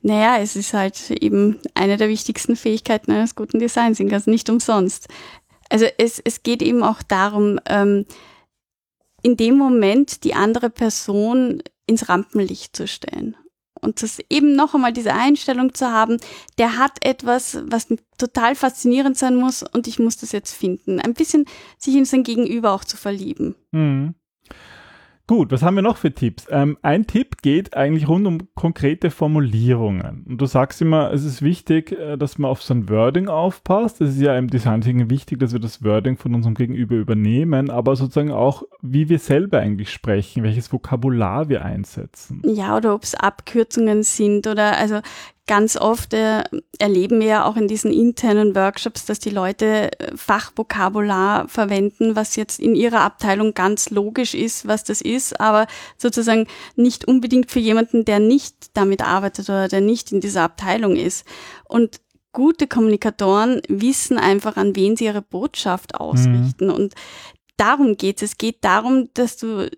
Naja, 0.00 0.38
es 0.40 0.54
ist 0.54 0.74
halt 0.74 1.10
eben 1.10 1.58
eine 1.74 1.96
der 1.96 2.08
wichtigsten 2.08 2.54
Fähigkeiten 2.54 3.10
eines 3.10 3.34
guten 3.34 3.58
Design 3.58 3.94
Thinkers, 3.94 4.28
nicht 4.28 4.48
umsonst. 4.48 5.08
Also 5.70 5.86
es, 5.98 6.20
es 6.20 6.44
geht 6.44 6.62
eben 6.62 6.84
auch 6.84 7.02
darum, 7.02 7.58
ähm, 7.66 8.06
in 9.22 9.36
dem 9.36 9.56
Moment 9.56 10.22
die 10.22 10.34
andere 10.34 10.70
Person 10.70 11.62
ins 11.86 12.08
Rampenlicht 12.08 12.76
zu 12.76 12.86
stellen 12.86 13.34
und 13.84 14.02
das 14.02 14.18
eben 14.30 14.56
noch 14.56 14.74
einmal 14.74 14.92
diese 14.92 15.14
Einstellung 15.14 15.74
zu 15.74 15.90
haben, 15.90 16.18
der 16.58 16.78
hat 16.78 16.92
etwas, 17.04 17.58
was 17.66 17.88
total 18.18 18.54
faszinierend 18.54 19.16
sein 19.16 19.36
muss 19.36 19.62
und 19.62 19.86
ich 19.86 19.98
muss 19.98 20.16
das 20.16 20.32
jetzt 20.32 20.52
finden. 20.52 21.00
Ein 21.00 21.14
bisschen 21.14 21.46
sich 21.78 21.94
in 21.94 22.04
sein 22.04 22.22
Gegenüber 22.22 22.72
auch 22.72 22.84
zu 22.84 22.96
verlieben. 22.96 23.54
Mhm. 23.72 24.14
Gut, 25.26 25.52
was 25.52 25.62
haben 25.62 25.76
wir 25.76 25.82
noch 25.82 25.96
für 25.96 26.12
Tipps? 26.12 26.46
Ähm, 26.50 26.76
ein 26.82 27.06
Tipp 27.06 27.40
geht 27.40 27.74
eigentlich 27.74 28.08
rund 28.08 28.26
um 28.26 28.48
konkrete 28.54 29.10
Formulierungen. 29.10 30.22
Und 30.28 30.38
du 30.38 30.44
sagst 30.44 30.82
immer, 30.82 31.14
es 31.14 31.24
ist 31.24 31.40
wichtig, 31.40 31.92
äh, 31.92 32.18
dass 32.18 32.36
man 32.36 32.50
auf 32.50 32.62
sein 32.62 32.90
Wording 32.90 33.28
aufpasst. 33.28 34.02
Es 34.02 34.16
ist 34.16 34.20
ja 34.20 34.36
im 34.36 34.50
Design 34.50 34.74
wichtig, 35.08 35.38
dass 35.40 35.54
wir 35.54 35.60
das 35.60 35.82
Wording 35.82 36.18
von 36.18 36.34
unserem 36.34 36.54
Gegenüber 36.54 36.96
übernehmen, 36.96 37.70
aber 37.70 37.96
sozusagen 37.96 38.32
auch, 38.32 38.64
wie 38.82 39.08
wir 39.08 39.18
selber 39.18 39.60
eigentlich 39.60 39.90
sprechen, 39.90 40.42
welches 40.42 40.70
Vokabular 40.70 41.48
wir 41.48 41.64
einsetzen. 41.64 42.42
Ja, 42.44 42.76
oder 42.76 42.94
ob 42.94 43.04
es 43.04 43.14
Abkürzungen 43.14 44.02
sind 44.02 44.46
oder 44.46 44.76
also 44.76 45.00
ganz 45.46 45.76
oft 45.76 46.14
äh, 46.14 46.42
erleben 46.78 47.20
wir 47.20 47.26
ja 47.26 47.44
auch 47.44 47.56
in 47.56 47.68
diesen 47.68 47.92
internen 47.92 48.54
Workshops, 48.54 49.04
dass 49.04 49.18
die 49.18 49.30
Leute 49.30 49.98
äh, 49.98 50.16
Fachvokabular 50.16 51.48
verwenden, 51.48 52.16
was 52.16 52.36
jetzt 52.36 52.58
in 52.60 52.74
ihrer 52.74 53.00
Abteilung 53.00 53.52
ganz 53.52 53.90
logisch 53.90 54.34
ist, 54.34 54.66
was 54.66 54.84
das 54.84 55.00
ist, 55.00 55.38
aber 55.40 55.66
sozusagen 55.98 56.46
nicht 56.76 57.04
unbedingt 57.06 57.50
für 57.50 57.60
jemanden, 57.60 58.04
der 58.04 58.20
nicht 58.20 58.76
damit 58.76 59.02
arbeitet 59.02 59.48
oder 59.50 59.68
der 59.68 59.82
nicht 59.82 60.12
in 60.12 60.20
dieser 60.20 60.42
Abteilung 60.42 60.96
ist. 60.96 61.26
Und 61.64 62.00
gute 62.32 62.66
Kommunikatoren 62.66 63.60
wissen 63.68 64.18
einfach, 64.18 64.56
an 64.56 64.74
wen 64.76 64.96
sie 64.96 65.04
ihre 65.04 65.22
Botschaft 65.22 65.94
ausrichten. 65.94 66.66
Mhm. 66.66 66.72
Und 66.74 66.94
darum 67.56 67.96
geht 67.96 68.22
es. 68.22 68.32
Es 68.32 68.38
geht 68.38 68.64
darum, 68.64 69.10
dass 69.14 69.36
du 69.36 69.70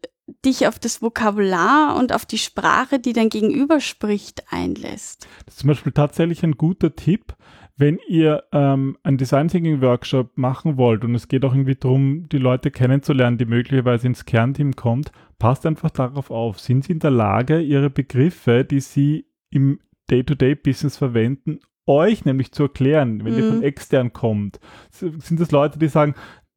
dich 0.45 0.67
auf 0.67 0.79
das 0.79 1.03
Vokabular 1.03 1.97
und 1.97 2.13
auf 2.13 2.27
die 2.27 2.39
Sprache, 2.39 2.99
die 2.99 3.13
dein 3.13 3.29
Gegenüber 3.29 3.81
spricht, 3.81 4.45
einlässt. 4.51 5.29
Das 5.45 5.55
ist 5.55 5.61
zum 5.61 5.69
Beispiel 5.69 5.93
tatsächlich 5.93 6.43
ein 6.43 6.57
guter 6.57 6.95
Tipp, 6.95 7.35
wenn 7.77 7.99
ihr 8.09 8.45
ähm, 8.53 8.97
einen 9.03 9.19
Design 9.19 9.49
Thinking 9.49 9.83
Workshop 9.83 10.37
machen 10.37 10.77
wollt 10.79 11.05
und 11.05 11.15
es 11.15 11.29
geht 11.29 11.45
auch 11.45 11.53
irgendwie 11.53 11.77
darum, 11.77 12.29
die 12.31 12.39
Leute 12.39 12.71
kennenzulernen, 12.71 13.39
die 13.39 13.45
möglicherweise 13.45 14.07
ins 14.07 14.25
Kernteam 14.25 14.75
kommt, 14.75 15.13
passt 15.39 15.67
einfach 15.67 15.91
darauf 15.91 16.31
auf. 16.31 16.59
Sind 16.59 16.85
sie 16.85 16.93
in 16.93 17.01
der 17.01 17.11
Lage, 17.11 17.61
ihre 17.61 17.91
Begriffe, 17.91 18.65
die 18.65 18.81
sie 18.81 19.27
im 19.51 19.81
Day-to-Day-Business 20.11 20.97
verwenden, 20.97 21.61
euch 21.87 22.25
nämlich 22.25 22.53
zu 22.53 22.65
erklären, 22.65 23.25
wenn 23.25 23.35
mhm. 23.35 23.39
ihr 23.39 23.49
von 23.49 23.63
extern 23.63 24.13
kommt. 24.13 24.59
Sind 24.91 25.39
das 25.39 25.51
Leute, 25.51 25.79
die 25.79 25.89
sagen, 25.89 26.15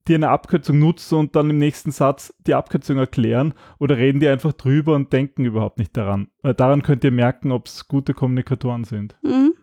die 0.10 0.16
eine 0.16 0.30
Abkürzung 0.30 0.80
nutzen 0.80 1.18
und 1.18 1.36
dann 1.36 1.50
im 1.50 1.58
nächsten 1.58 1.92
Satz 1.92 2.34
die 2.46 2.56
Abkürzung 2.56 2.98
erklären 2.98 3.54
oder 3.78 3.98
reden 3.98 4.20
die 4.20 4.28
einfach 4.28 4.54
drüber 4.54 4.96
und 4.96 5.14
denken 5.14 5.46
überhaupt 5.46 5.78
nicht 5.78 5.96
daran? 5.96 6.30
Weil 6.42 6.56
daran 6.56 6.84
könnt 6.84 7.04
ihr 7.04 7.12
merken, 7.12 7.52
ob 7.52 7.68
es 7.68 7.88
gute 7.88 8.14
Kommunikatoren 8.14 8.84
sind. 8.84 9.16
Mhm. 9.22 9.54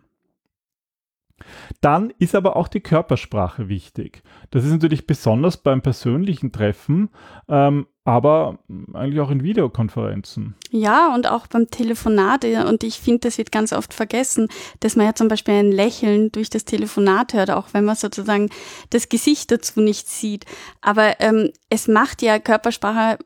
Dann 1.81 2.11
ist 2.17 2.33
aber 2.33 2.55
auch 2.55 2.67
die 2.67 2.79
Körpersprache 2.79 3.69
wichtig. 3.69 4.23
Das 4.49 4.65
ist 4.65 4.71
natürlich 4.71 5.05
besonders 5.05 5.57
beim 5.57 5.81
persönlichen 5.81 6.51
Treffen, 6.51 7.09
ähm, 7.47 7.85
aber 8.07 8.57
eigentlich 8.93 9.19
auch 9.19 9.29
in 9.29 9.43
Videokonferenzen. 9.43 10.55
Ja, 10.71 11.13
und 11.13 11.27
auch 11.29 11.45
beim 11.47 11.69
Telefonat. 11.69 12.45
Und 12.45 12.85
ich 12.85 13.01
finde, 13.01 13.19
das 13.27 13.37
wird 13.37 13.51
ganz 13.51 13.73
oft 13.73 13.93
vergessen, 13.93 14.47
dass 14.79 14.95
man 14.95 15.07
ja 15.07 15.13
zum 15.13 15.27
Beispiel 15.27 15.55
ein 15.55 15.73
Lächeln 15.73 16.31
durch 16.31 16.49
das 16.49 16.63
Telefonat 16.63 17.33
hört, 17.33 17.51
auch 17.51 17.73
wenn 17.73 17.83
man 17.83 17.97
sozusagen 17.97 18.49
das 18.91 19.09
Gesicht 19.09 19.51
dazu 19.51 19.81
nicht 19.81 20.07
sieht. 20.07 20.45
Aber 20.79 21.19
ähm, 21.19 21.51
es 21.69 21.89
macht 21.89 22.21
ja 22.21 22.39
Körpersprache, 22.39 23.17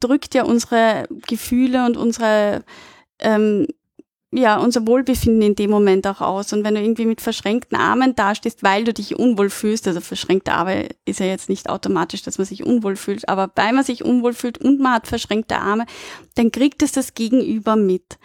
drückt 0.00 0.34
ja 0.34 0.44
unsere 0.44 1.04
Gefühle 1.28 1.84
und 1.84 1.98
unsere 1.98 2.64
ähm, 3.18 3.66
ja, 4.34 4.56
unser 4.56 4.86
Wohlbefinden 4.86 5.42
in 5.42 5.54
dem 5.54 5.70
Moment 5.70 6.06
auch 6.06 6.22
aus. 6.22 6.54
Und 6.54 6.64
wenn 6.64 6.74
du 6.74 6.80
irgendwie 6.80 7.04
mit 7.04 7.20
verschränkten 7.20 7.76
Armen 7.76 8.14
dastehst, 8.16 8.62
weil 8.62 8.84
du 8.84 8.94
dich 8.94 9.18
unwohl 9.18 9.50
fühlst, 9.50 9.86
also 9.86 10.00
verschränkte 10.00 10.52
Arme 10.52 10.88
ist 11.04 11.20
ja 11.20 11.26
jetzt 11.26 11.50
nicht 11.50 11.68
automatisch, 11.68 12.22
dass 12.22 12.38
man 12.38 12.46
sich 12.46 12.64
unwohl 12.64 12.96
fühlt, 12.96 13.28
aber 13.28 13.50
weil 13.56 13.74
man 13.74 13.84
sich 13.84 14.02
unwohl 14.02 14.32
fühlt 14.32 14.56
und 14.56 14.80
man 14.80 14.94
hat 14.94 15.06
verschränkte 15.06 15.56
Arme, 15.56 15.84
dann 16.34 16.50
kriegt 16.50 16.82
es 16.82 16.92
das 16.92 17.12
Gegenüber 17.12 17.76
mit. 17.76 18.18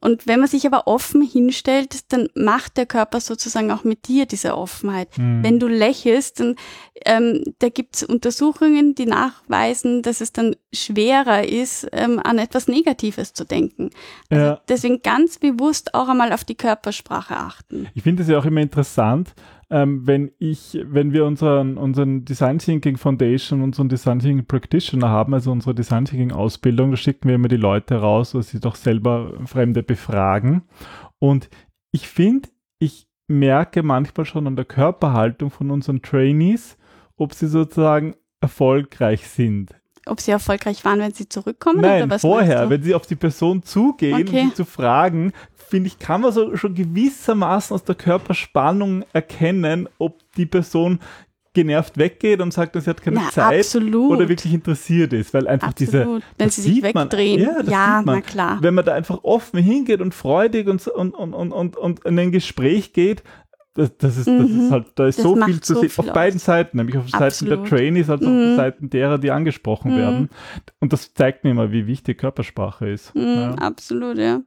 Und 0.00 0.26
wenn 0.26 0.40
man 0.40 0.48
sich 0.48 0.66
aber 0.66 0.86
offen 0.86 1.22
hinstellt, 1.22 2.12
dann 2.12 2.28
macht 2.34 2.78
der 2.78 2.86
Körper 2.86 3.20
sozusagen 3.20 3.70
auch 3.70 3.84
mit 3.84 4.08
dir 4.08 4.26
diese 4.26 4.56
Offenheit. 4.56 5.16
Mhm. 5.18 5.42
Wenn 5.42 5.60
du 5.60 5.68
lächelst, 5.68 6.40
dann 6.40 6.56
ähm, 7.04 7.44
da 7.58 7.68
gibt 7.68 7.96
es 7.96 8.02
Untersuchungen, 8.02 8.94
die 8.94 9.06
nachweisen, 9.06 10.02
dass 10.02 10.20
es 10.20 10.32
dann 10.32 10.56
schwerer 10.72 11.46
ist, 11.46 11.86
ähm, 11.92 12.20
an 12.22 12.38
etwas 12.38 12.68
Negatives 12.68 13.32
zu 13.32 13.44
denken. 13.44 13.90
Also 14.30 14.44
ja. 14.44 14.60
deswegen 14.68 15.02
ganz 15.02 15.38
bewusst 15.38 15.94
auch 15.94 16.08
einmal 16.08 16.32
auf 16.32 16.44
die 16.44 16.54
Körpersprache 16.54 17.36
achten. 17.36 17.88
Ich 17.94 18.02
finde 18.02 18.22
es 18.22 18.28
ja 18.28 18.38
auch 18.38 18.44
immer 18.44 18.60
interessant, 18.60 19.34
ähm, 19.70 20.06
wenn 20.06 20.32
ich, 20.38 20.78
wenn 20.84 21.12
wir 21.12 21.24
unseren, 21.24 21.78
unseren 21.78 22.24
Design 22.24 22.58
Thinking 22.58 22.96
Foundation, 22.96 23.62
unseren 23.62 23.88
Design 23.88 24.18
Thinking 24.18 24.46
Practitioner 24.46 25.08
haben, 25.08 25.32
also 25.32 25.52
unsere 25.52 25.74
Design 25.74 26.04
Thinking 26.04 26.32
Ausbildung, 26.32 26.90
da 26.90 26.96
schicken 26.96 27.28
wir 27.28 27.36
immer 27.36 27.48
die 27.48 27.56
Leute 27.56 27.96
raus, 27.96 28.32
dass 28.32 28.50
sie 28.50 28.60
doch 28.60 28.74
selber 28.74 29.32
Fremde 29.46 29.82
befragen. 29.82 30.62
Und 31.18 31.48
ich 31.92 32.08
finde, 32.08 32.48
ich 32.78 33.08
merke 33.28 33.82
manchmal 33.82 34.26
schon 34.26 34.46
an 34.46 34.56
der 34.56 34.64
Körperhaltung 34.64 35.50
von 35.50 35.70
unseren 35.70 36.02
Trainees, 36.02 36.76
ob 37.16 37.34
sie 37.34 37.46
sozusagen 37.46 38.16
erfolgreich 38.40 39.28
sind 39.28 39.79
ob 40.06 40.20
sie 40.20 40.30
erfolgreich 40.30 40.84
waren, 40.84 41.00
wenn 41.00 41.12
sie 41.12 41.28
zurückkommen? 41.28 41.80
Nein, 41.80 42.02
oder 42.02 42.10
was 42.10 42.22
vorher, 42.22 42.68
wenn 42.70 42.82
sie 42.82 42.94
auf 42.94 43.06
die 43.06 43.16
Person 43.16 43.62
zugehen 43.62 44.28
okay. 44.28 44.42
und 44.42 44.48
sie 44.50 44.54
zu 44.54 44.64
fragen, 44.64 45.32
finde 45.68 45.88
ich, 45.88 45.98
kann 45.98 46.20
man 46.20 46.32
so 46.32 46.56
schon 46.56 46.74
gewissermaßen 46.74 47.74
aus 47.74 47.84
der 47.84 47.94
Körperspannung 47.94 49.04
erkennen, 49.12 49.88
ob 49.98 50.20
die 50.36 50.46
Person 50.46 51.00
genervt 51.52 51.98
weggeht 51.98 52.40
und 52.40 52.52
sagt, 52.52 52.76
dass 52.76 52.84
sie 52.84 52.90
hat 52.90 53.02
keine 53.02 53.16
ja, 53.16 53.30
Zeit 53.30 53.60
absolut. 53.60 54.12
oder 54.12 54.28
wirklich 54.28 54.54
interessiert 54.54 55.12
ist, 55.12 55.34
weil 55.34 55.48
einfach 55.48 55.68
absolut. 55.68 55.94
diese 55.94 56.22
wenn 56.38 56.50
sie 56.50 56.62
sich 56.62 56.82
wegdrehen, 56.82 57.42
man, 57.42 57.66
ja, 57.66 57.70
ja 57.70 58.02
na 58.04 58.20
klar. 58.20 58.58
Wenn 58.60 58.74
man 58.74 58.84
da 58.84 58.94
einfach 58.94 59.24
offen 59.24 59.60
hingeht 59.60 60.00
und 60.00 60.14
freudig 60.14 60.68
und 60.68 60.86
und 60.86 61.12
und 61.14 61.34
und 61.34 61.76
und 61.76 62.04
in 62.04 62.18
ein 62.18 62.30
Gespräch 62.30 62.92
geht, 62.92 63.24
das, 63.74 63.96
das, 63.98 64.16
ist, 64.16 64.26
das 64.26 64.40
ist 64.40 64.50
mhm. 64.50 64.70
halt, 64.70 64.86
da 64.96 65.06
ist 65.06 65.18
das 65.18 65.22
so 65.22 65.36
viel 65.36 65.60
zu 65.60 65.74
so 65.74 65.80
sehen, 65.80 65.92
auf 65.96 66.12
beiden 66.12 66.40
Seiten, 66.40 66.76
nämlich 66.76 66.96
auf 66.96 67.04
Absolut. 67.12 67.32
Seiten 67.32 67.46
der 67.46 67.64
Trainees 67.64 68.10
als 68.10 68.20
mhm. 68.20 68.50
auf 68.50 68.56
Seiten 68.56 68.90
derer, 68.90 69.18
die 69.18 69.30
angesprochen 69.30 69.92
mhm. 69.92 69.96
werden. 69.96 70.30
Und 70.80 70.92
das 70.92 71.14
zeigt 71.14 71.44
mir 71.44 71.50
immer, 71.50 71.70
wie 71.70 71.86
wichtig 71.86 72.18
Körpersprache 72.18 72.88
ist. 72.88 73.14
Mhm, 73.14 73.22
ja. 73.22 73.54
Absolut, 73.54 74.18
ja. 74.18 74.40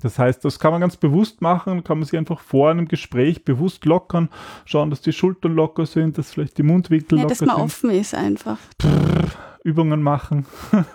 Das 0.00 0.18
heißt, 0.18 0.42
das 0.46 0.58
kann 0.58 0.72
man 0.72 0.80
ganz 0.80 0.96
bewusst 0.96 1.42
machen, 1.42 1.84
kann 1.84 1.98
man 1.98 2.06
sich 2.06 2.18
einfach 2.18 2.40
vor 2.40 2.70
einem 2.70 2.88
Gespräch 2.88 3.44
bewusst 3.44 3.84
lockern, 3.84 4.30
schauen, 4.64 4.88
dass 4.88 5.02
die 5.02 5.12
Schultern 5.12 5.54
locker 5.54 5.84
sind, 5.84 6.16
dass 6.16 6.32
vielleicht 6.32 6.56
die 6.56 6.62
Mundwinkel 6.62 7.18
ja, 7.18 7.24
locker 7.24 7.34
sind. 7.34 7.48
dass 7.48 7.56
man 7.56 7.64
offen 7.64 7.90
ist 7.90 8.14
einfach. 8.14 8.56
Brrr, 8.78 9.28
Übungen 9.62 10.02
machen. 10.02 10.46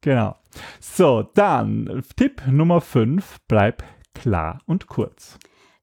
genau. 0.00 0.34
So, 0.80 1.22
dann 1.34 2.02
Tipp 2.16 2.42
Nummer 2.50 2.80
5, 2.80 3.36
bleib 3.46 3.84
klar 4.14 4.58
und 4.66 4.88
kurz 4.88 5.38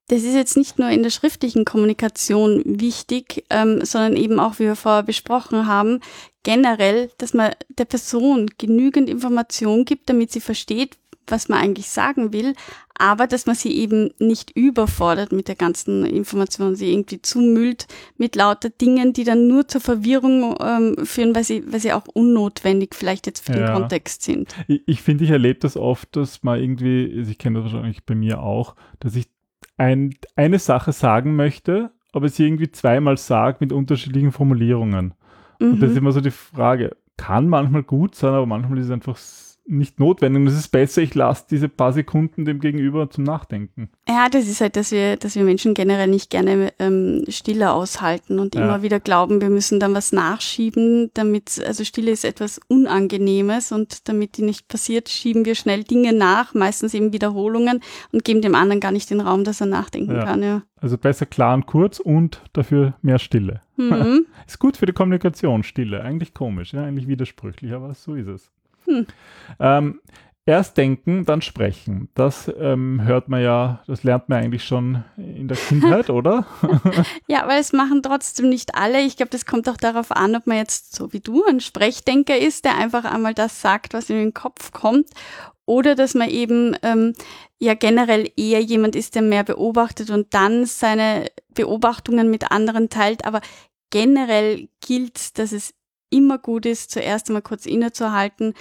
das 0.07 0.23
ist 0.23 0.35
jetzt 0.35 0.57
nicht 0.57 0.79
nur 0.79 0.89
in 0.89 1.03
der 1.03 1.09
schriftlichen 1.09 1.65
Kommunikation 1.65 2.61
wichtig, 2.65 3.45
ähm, 3.49 3.83
sondern 3.85 4.15
eben 4.15 4.39
auch, 4.39 4.59
wie 4.59 4.65
wir 4.65 4.75
vorher 4.75 5.03
besprochen 5.03 5.67
haben, 5.67 6.01
generell, 6.43 7.09
dass 7.17 7.33
man 7.33 7.51
der 7.69 7.85
Person 7.85 8.47
genügend 8.57 9.09
Information 9.09 9.85
gibt, 9.85 10.09
damit 10.09 10.31
sie 10.31 10.41
versteht, 10.41 10.97
was 11.27 11.47
man 11.47 11.59
eigentlich 11.59 11.89
sagen 11.89 12.33
will, 12.33 12.53
aber 12.95 13.27
dass 13.27 13.45
man 13.45 13.55
sie 13.55 13.71
eben 13.71 14.11
nicht 14.19 14.51
überfordert 14.51 15.31
mit 15.31 15.47
der 15.47 15.55
ganzen 15.55 16.05
Information, 16.05 16.75
sie 16.75 16.91
irgendwie 16.91 17.21
zumüllt 17.21 17.87
mit 18.17 18.35
lauter 18.35 18.69
Dingen, 18.69 19.13
die 19.13 19.23
dann 19.23 19.47
nur 19.47 19.67
zur 19.67 19.81
Verwirrung 19.81 20.55
ähm, 20.61 21.05
führen, 21.05 21.33
weil 21.33 21.43
sie, 21.43 21.63
weil 21.71 21.79
sie 21.79 21.93
auch 21.93 22.05
unnotwendig 22.13 22.93
vielleicht 22.93 23.25
jetzt 23.25 23.45
für 23.45 23.53
ja. 23.53 23.67
den 23.67 23.73
Kontext 23.73 24.23
sind. 24.23 24.53
Ich, 24.67 24.81
ich 24.85 25.01
finde, 25.01 25.23
ich 25.23 25.29
erlebe 25.29 25.59
das 25.59 25.77
oft, 25.77 26.15
dass 26.15 26.43
man 26.43 26.59
irgendwie, 26.59 27.13
also 27.17 27.31
ich 27.31 27.37
kenne 27.37 27.61
das 27.61 27.71
wahrscheinlich 27.71 28.03
bei 28.03 28.15
mir 28.15 28.41
auch, 28.41 28.75
dass 28.99 29.15
ich 29.15 29.27
ein, 29.77 30.15
eine 30.35 30.59
Sache 30.59 30.91
sagen 30.91 31.35
möchte, 31.35 31.91
aber 32.11 32.29
sie 32.29 32.45
irgendwie 32.45 32.71
zweimal 32.71 33.17
sagt 33.17 33.61
mit 33.61 33.73
unterschiedlichen 33.73 34.31
Formulierungen. 34.31 35.13
Mhm. 35.59 35.71
Und 35.73 35.79
das 35.81 35.89
ist 35.89 35.95
mhm. 35.95 36.01
immer 36.01 36.11
so 36.11 36.21
die 36.21 36.31
Frage, 36.31 36.95
kann 37.17 37.47
manchmal 37.47 37.83
gut 37.83 38.15
sein, 38.15 38.33
aber 38.33 38.45
manchmal 38.45 38.77
ist 38.79 38.85
es 38.85 38.91
einfach 38.91 39.17
nicht 39.65 39.99
notwendig. 39.99 40.41
Und 40.41 40.47
es 40.47 40.57
ist 40.57 40.69
besser, 40.69 41.01
ich 41.01 41.15
lasse 41.15 41.45
diese 41.49 41.69
paar 41.69 41.93
Sekunden 41.93 42.45
dem 42.45 42.59
Gegenüber 42.59 43.09
zum 43.09 43.23
Nachdenken. 43.23 43.89
Ja, 44.07 44.27
das 44.29 44.47
ist 44.47 44.61
halt, 44.61 44.75
dass 44.75 44.91
wir, 44.91 45.15
dass 45.15 45.35
wir 45.35 45.43
Menschen 45.43 45.73
generell 45.73 46.07
nicht 46.07 46.29
gerne 46.29 46.73
ähm, 46.79 47.23
Stille 47.29 47.71
aushalten 47.71 48.39
und 48.39 48.55
ja. 48.55 48.63
immer 48.63 48.81
wieder 48.81 48.99
glauben, 48.99 49.41
wir 49.41 49.49
müssen 49.49 49.79
dann 49.79 49.93
was 49.93 50.11
nachschieben, 50.11 51.11
damit, 51.13 51.63
also 51.65 51.83
Stille 51.83 52.11
ist 52.11 52.25
etwas 52.25 52.59
Unangenehmes 52.67 53.71
und 53.71 54.09
damit 54.09 54.37
die 54.37 54.43
nicht 54.43 54.67
passiert, 54.67 55.09
schieben 55.09 55.45
wir 55.45 55.55
schnell 55.55 55.83
Dinge 55.83 56.13
nach, 56.13 56.53
meistens 56.53 56.93
eben 56.93 57.13
Wiederholungen 57.13 57.79
und 58.11 58.25
geben 58.25 58.41
dem 58.41 58.55
anderen 58.55 58.81
gar 58.81 58.91
nicht 58.91 59.09
den 59.09 59.21
Raum, 59.21 59.43
dass 59.43 59.61
er 59.61 59.67
nachdenken 59.67 60.15
ja. 60.15 60.25
kann. 60.25 60.43
Ja. 60.43 60.63
Also 60.75 60.97
besser 60.97 61.25
klar 61.25 61.53
und 61.53 61.65
kurz 61.65 61.99
und 61.99 62.41
dafür 62.51 62.95
mehr 63.01 63.19
Stille. 63.19 63.61
Mhm. 63.77 64.25
ist 64.47 64.59
gut 64.59 64.75
für 64.75 64.85
die 64.85 64.93
Kommunikation, 64.93 65.63
Stille. 65.63 66.01
Eigentlich 66.01 66.33
komisch, 66.33 66.73
ja, 66.73 66.83
eigentlich 66.83 67.07
widersprüchlich, 67.07 67.71
aber 67.71 67.93
so 67.93 68.15
ist 68.15 68.27
es. 68.27 68.51
Hm. 68.85 69.07
Ähm, 69.59 69.99
erst 70.45 70.77
denken, 70.77 71.25
dann 71.25 71.41
sprechen. 71.41 72.09
Das 72.15 72.51
ähm, 72.59 73.01
hört 73.03 73.29
man 73.29 73.41
ja, 73.41 73.81
das 73.87 74.03
lernt 74.03 74.29
man 74.29 74.43
eigentlich 74.43 74.63
schon 74.63 75.03
in 75.17 75.47
der 75.47 75.57
Kindheit, 75.57 76.09
oder? 76.09 76.45
ja, 77.27 77.43
aber 77.43 77.55
es 77.55 77.73
machen 77.73 78.03
trotzdem 78.03 78.49
nicht 78.49 78.75
alle. 78.75 79.01
Ich 79.01 79.15
glaube, 79.15 79.29
das 79.29 79.45
kommt 79.45 79.69
auch 79.69 79.77
darauf 79.77 80.11
an, 80.11 80.35
ob 80.35 80.47
man 80.47 80.57
jetzt 80.57 80.95
so 80.95 81.13
wie 81.13 81.21
du 81.21 81.45
ein 81.45 81.59
Sprechdenker 81.59 82.37
ist, 82.37 82.65
der 82.65 82.77
einfach 82.77 83.05
einmal 83.05 83.33
das 83.33 83.61
sagt, 83.61 83.93
was 83.93 84.09
in 84.09 84.17
den 84.17 84.33
Kopf 84.33 84.71
kommt. 84.71 85.09
Oder 85.65 85.95
dass 85.95 86.13
man 86.13 86.29
eben 86.29 86.75
ähm, 86.81 87.13
ja 87.57 87.73
generell 87.73 88.29
eher 88.35 88.59
jemand 88.59 88.97
ist, 88.97 89.15
der 89.15 89.21
mehr 89.21 89.45
beobachtet 89.45 90.09
und 90.09 90.33
dann 90.33 90.65
seine 90.65 91.27
Beobachtungen 91.53 92.29
mit 92.29 92.51
anderen 92.51 92.89
teilt. 92.89 93.23
Aber 93.25 93.39
generell 93.89 94.67
gilt, 94.81 95.39
dass 95.39 95.53
es 95.53 95.73
immer 96.13 96.37
gut 96.37 96.65
ist, 96.65 96.91
zuerst 96.91 97.27
einmal 97.27 97.41
kurz 97.41 97.65
innezuhalten 97.65 98.53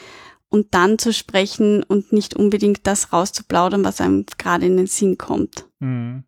und 0.48 0.74
dann 0.74 0.98
zu 0.98 1.12
sprechen 1.12 1.82
und 1.82 2.12
nicht 2.12 2.34
unbedingt 2.34 2.86
das 2.86 3.12
rauszuplaudern, 3.12 3.84
was 3.84 4.00
einem 4.00 4.26
gerade 4.38 4.66
in 4.66 4.76
den 4.76 4.86
Sinn 4.86 5.18
kommt. 5.18 5.66
Mhm. 5.80 6.24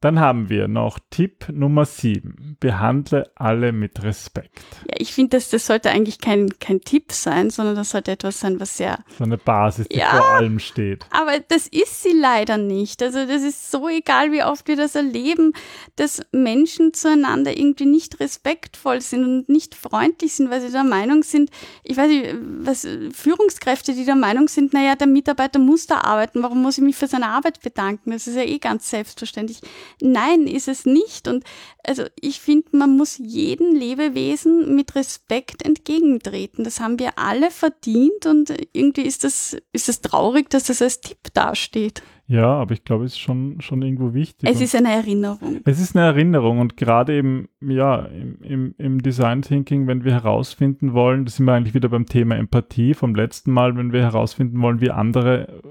Dann 0.00 0.20
haben 0.20 0.50
wir 0.50 0.68
noch 0.68 0.98
Tipp 1.10 1.46
Nummer 1.50 1.86
7. 1.86 2.58
Behandle 2.60 3.30
alle 3.34 3.72
mit 3.72 4.02
Respekt. 4.02 4.60
Ja, 4.88 4.96
ich 4.98 5.14
finde, 5.14 5.38
das, 5.38 5.48
das 5.48 5.66
sollte 5.66 5.90
eigentlich 5.90 6.18
kein, 6.20 6.50
kein 6.60 6.82
Tipp 6.82 7.12
sein, 7.12 7.48
sondern 7.48 7.76
das 7.76 7.90
sollte 7.90 8.10
etwas 8.12 8.38
sein, 8.40 8.60
was 8.60 8.76
sehr. 8.76 8.98
So 9.16 9.24
eine 9.24 9.38
Basis, 9.38 9.88
die 9.88 9.96
Ja. 9.98 10.10
vor 10.10 10.26
allem 10.32 10.58
steht. 10.58 11.06
Aber 11.10 11.40
das 11.48 11.66
ist 11.66 12.02
sie 12.02 12.12
leider 12.12 12.58
nicht. 12.58 13.02
Also, 13.02 13.26
das 13.26 13.42
ist 13.42 13.70
so 13.70 13.88
egal, 13.88 14.32
wie 14.32 14.42
oft 14.42 14.68
wir 14.68 14.76
das 14.76 14.94
erleben, 14.96 15.54
dass 15.96 16.20
Menschen 16.30 16.92
zueinander 16.92 17.56
irgendwie 17.56 17.86
nicht 17.86 18.20
respektvoll 18.20 19.00
sind 19.00 19.24
und 19.24 19.48
nicht 19.48 19.74
freundlich 19.74 20.34
sind, 20.34 20.50
weil 20.50 20.60
sie 20.60 20.70
der 20.70 20.84
Meinung 20.84 21.22
sind, 21.22 21.50
ich 21.84 21.96
weiß 21.96 22.08
nicht, 22.08 22.34
was 22.60 22.86
Führungskräfte, 23.12 23.94
die 23.94 24.04
der 24.04 24.14
Meinung 24.14 24.48
sind, 24.48 24.74
naja, 24.74 24.94
der 24.94 25.06
Mitarbeiter 25.06 25.58
muss 25.58 25.86
da 25.86 26.02
arbeiten, 26.02 26.42
warum 26.42 26.60
muss 26.60 26.76
ich 26.76 26.84
mich 26.84 26.96
für 26.96 27.06
seine 27.06 27.28
Arbeit 27.28 27.62
bedanken? 27.62 28.10
Das 28.10 28.26
ist 28.26 28.36
ja 28.36 28.42
eh 28.42 28.58
ganz 28.58 28.90
selbstverständlich. 28.90 29.60
Nein, 30.00 30.46
ist 30.46 30.68
es 30.68 30.86
nicht. 30.86 31.28
Und 31.28 31.44
also 31.86 32.04
ich 32.20 32.40
finde, 32.40 32.76
man 32.76 32.96
muss 32.96 33.18
jedem 33.18 33.74
Lebewesen 33.74 34.74
mit 34.74 34.94
Respekt 34.94 35.64
entgegentreten. 35.64 36.64
Das 36.64 36.80
haben 36.80 36.98
wir 36.98 37.18
alle 37.18 37.50
verdient 37.50 38.26
und 38.26 38.54
irgendwie 38.72 39.02
ist 39.02 39.24
das, 39.24 39.56
ist 39.72 39.88
das 39.88 40.00
traurig, 40.00 40.50
dass 40.50 40.64
das 40.64 40.82
als 40.82 41.00
Tipp 41.00 41.18
dasteht. 41.34 42.02
Ja, 42.28 42.48
aber 42.48 42.74
ich 42.74 42.82
glaube, 42.82 43.04
es 43.04 43.12
ist 43.12 43.20
schon, 43.20 43.60
schon 43.60 43.82
irgendwo 43.82 44.12
wichtig. 44.12 44.48
Es 44.50 44.60
ist 44.60 44.74
eine 44.74 44.92
Erinnerung. 44.92 45.60
es 45.64 45.80
ist 45.80 45.94
eine 45.96 46.06
Erinnerung 46.06 46.58
und 46.58 46.76
gerade 46.76 47.14
eben, 47.16 47.48
ja, 47.60 48.06
im, 48.06 48.42
im, 48.42 48.74
im 48.78 49.02
Design 49.02 49.42
Thinking, 49.42 49.86
wenn 49.86 50.04
wir 50.04 50.12
herausfinden 50.12 50.92
wollen, 50.92 51.24
das 51.24 51.36
sind 51.36 51.46
wir 51.46 51.52
eigentlich 51.52 51.74
wieder 51.74 51.88
beim 51.88 52.06
Thema 52.06 52.36
Empathie 52.36 52.94
vom 52.94 53.14
letzten 53.14 53.52
Mal, 53.52 53.76
wenn 53.76 53.92
wir 53.92 54.02
herausfinden 54.02 54.60
wollen, 54.60 54.80
wie 54.80 54.90
andere 54.90 55.62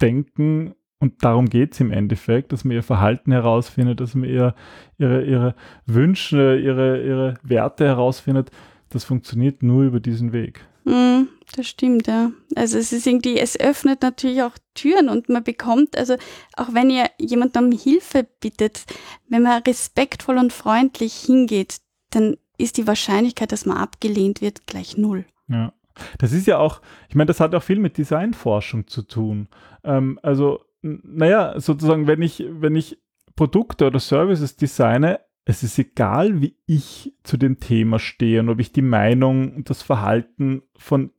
denken, 0.00 0.74
und 1.02 1.24
darum 1.24 1.50
geht 1.50 1.72
es 1.72 1.80
im 1.80 1.90
Endeffekt, 1.90 2.52
dass 2.52 2.62
man 2.62 2.76
ihr 2.76 2.84
Verhalten 2.84 3.32
herausfindet, 3.32 3.98
dass 3.98 4.14
man 4.14 4.28
ihr, 4.28 4.54
ihre, 4.98 5.24
ihre 5.24 5.54
Wünsche, 5.84 6.56
ihre, 6.56 7.04
ihre 7.04 7.34
Werte 7.42 7.84
herausfindet. 7.84 8.52
Das 8.88 9.02
funktioniert 9.02 9.64
nur 9.64 9.82
über 9.82 9.98
diesen 9.98 10.32
Weg. 10.32 10.64
Mm, 10.84 11.22
das 11.56 11.66
stimmt, 11.66 12.06
ja. 12.06 12.30
Also 12.54 12.78
es 12.78 12.92
ist 12.92 13.04
irgendwie, 13.08 13.36
es 13.36 13.58
öffnet 13.58 14.02
natürlich 14.02 14.44
auch 14.44 14.52
Türen 14.74 15.08
und 15.08 15.28
man 15.28 15.42
bekommt, 15.42 15.98
also 15.98 16.14
auch 16.56 16.72
wenn 16.72 16.88
ihr 16.88 17.10
jemanden 17.18 17.64
um 17.64 17.72
Hilfe 17.72 18.24
bittet, 18.38 18.84
wenn 19.28 19.42
man 19.42 19.60
respektvoll 19.62 20.38
und 20.38 20.52
freundlich 20.52 21.14
hingeht, 21.14 21.78
dann 22.10 22.36
ist 22.58 22.76
die 22.76 22.86
Wahrscheinlichkeit, 22.86 23.50
dass 23.50 23.66
man 23.66 23.76
abgelehnt 23.76 24.40
wird, 24.40 24.68
gleich 24.68 24.96
null. 24.96 25.24
Ja. 25.48 25.72
Das 26.18 26.30
ist 26.30 26.46
ja 26.46 26.58
auch, 26.58 26.80
ich 27.08 27.16
meine, 27.16 27.26
das 27.26 27.40
hat 27.40 27.56
auch 27.56 27.62
viel 27.64 27.80
mit 27.80 27.98
Designforschung 27.98 28.86
zu 28.86 29.02
tun. 29.02 29.48
Ähm, 29.82 30.20
also, 30.22 30.60
naja, 30.82 31.58
sozusagen, 31.58 32.06
wenn 32.06 32.22
ich, 32.22 32.44
wenn 32.48 32.76
ich 32.76 32.98
Produkte 33.36 33.86
oder 33.86 34.00
Services 34.00 34.56
designe, 34.56 35.20
es 35.44 35.62
ist 35.62 35.78
egal, 35.78 36.40
wie 36.40 36.56
ich 36.66 37.14
zu 37.24 37.36
dem 37.36 37.58
Thema 37.58 37.98
stehe 37.98 38.40
und 38.40 38.48
ob 38.48 38.60
ich 38.60 38.72
die 38.72 38.82
Meinung 38.82 39.54
und 39.56 39.70
das 39.70 39.82
Verhalten 39.82 40.62
von 40.76 41.12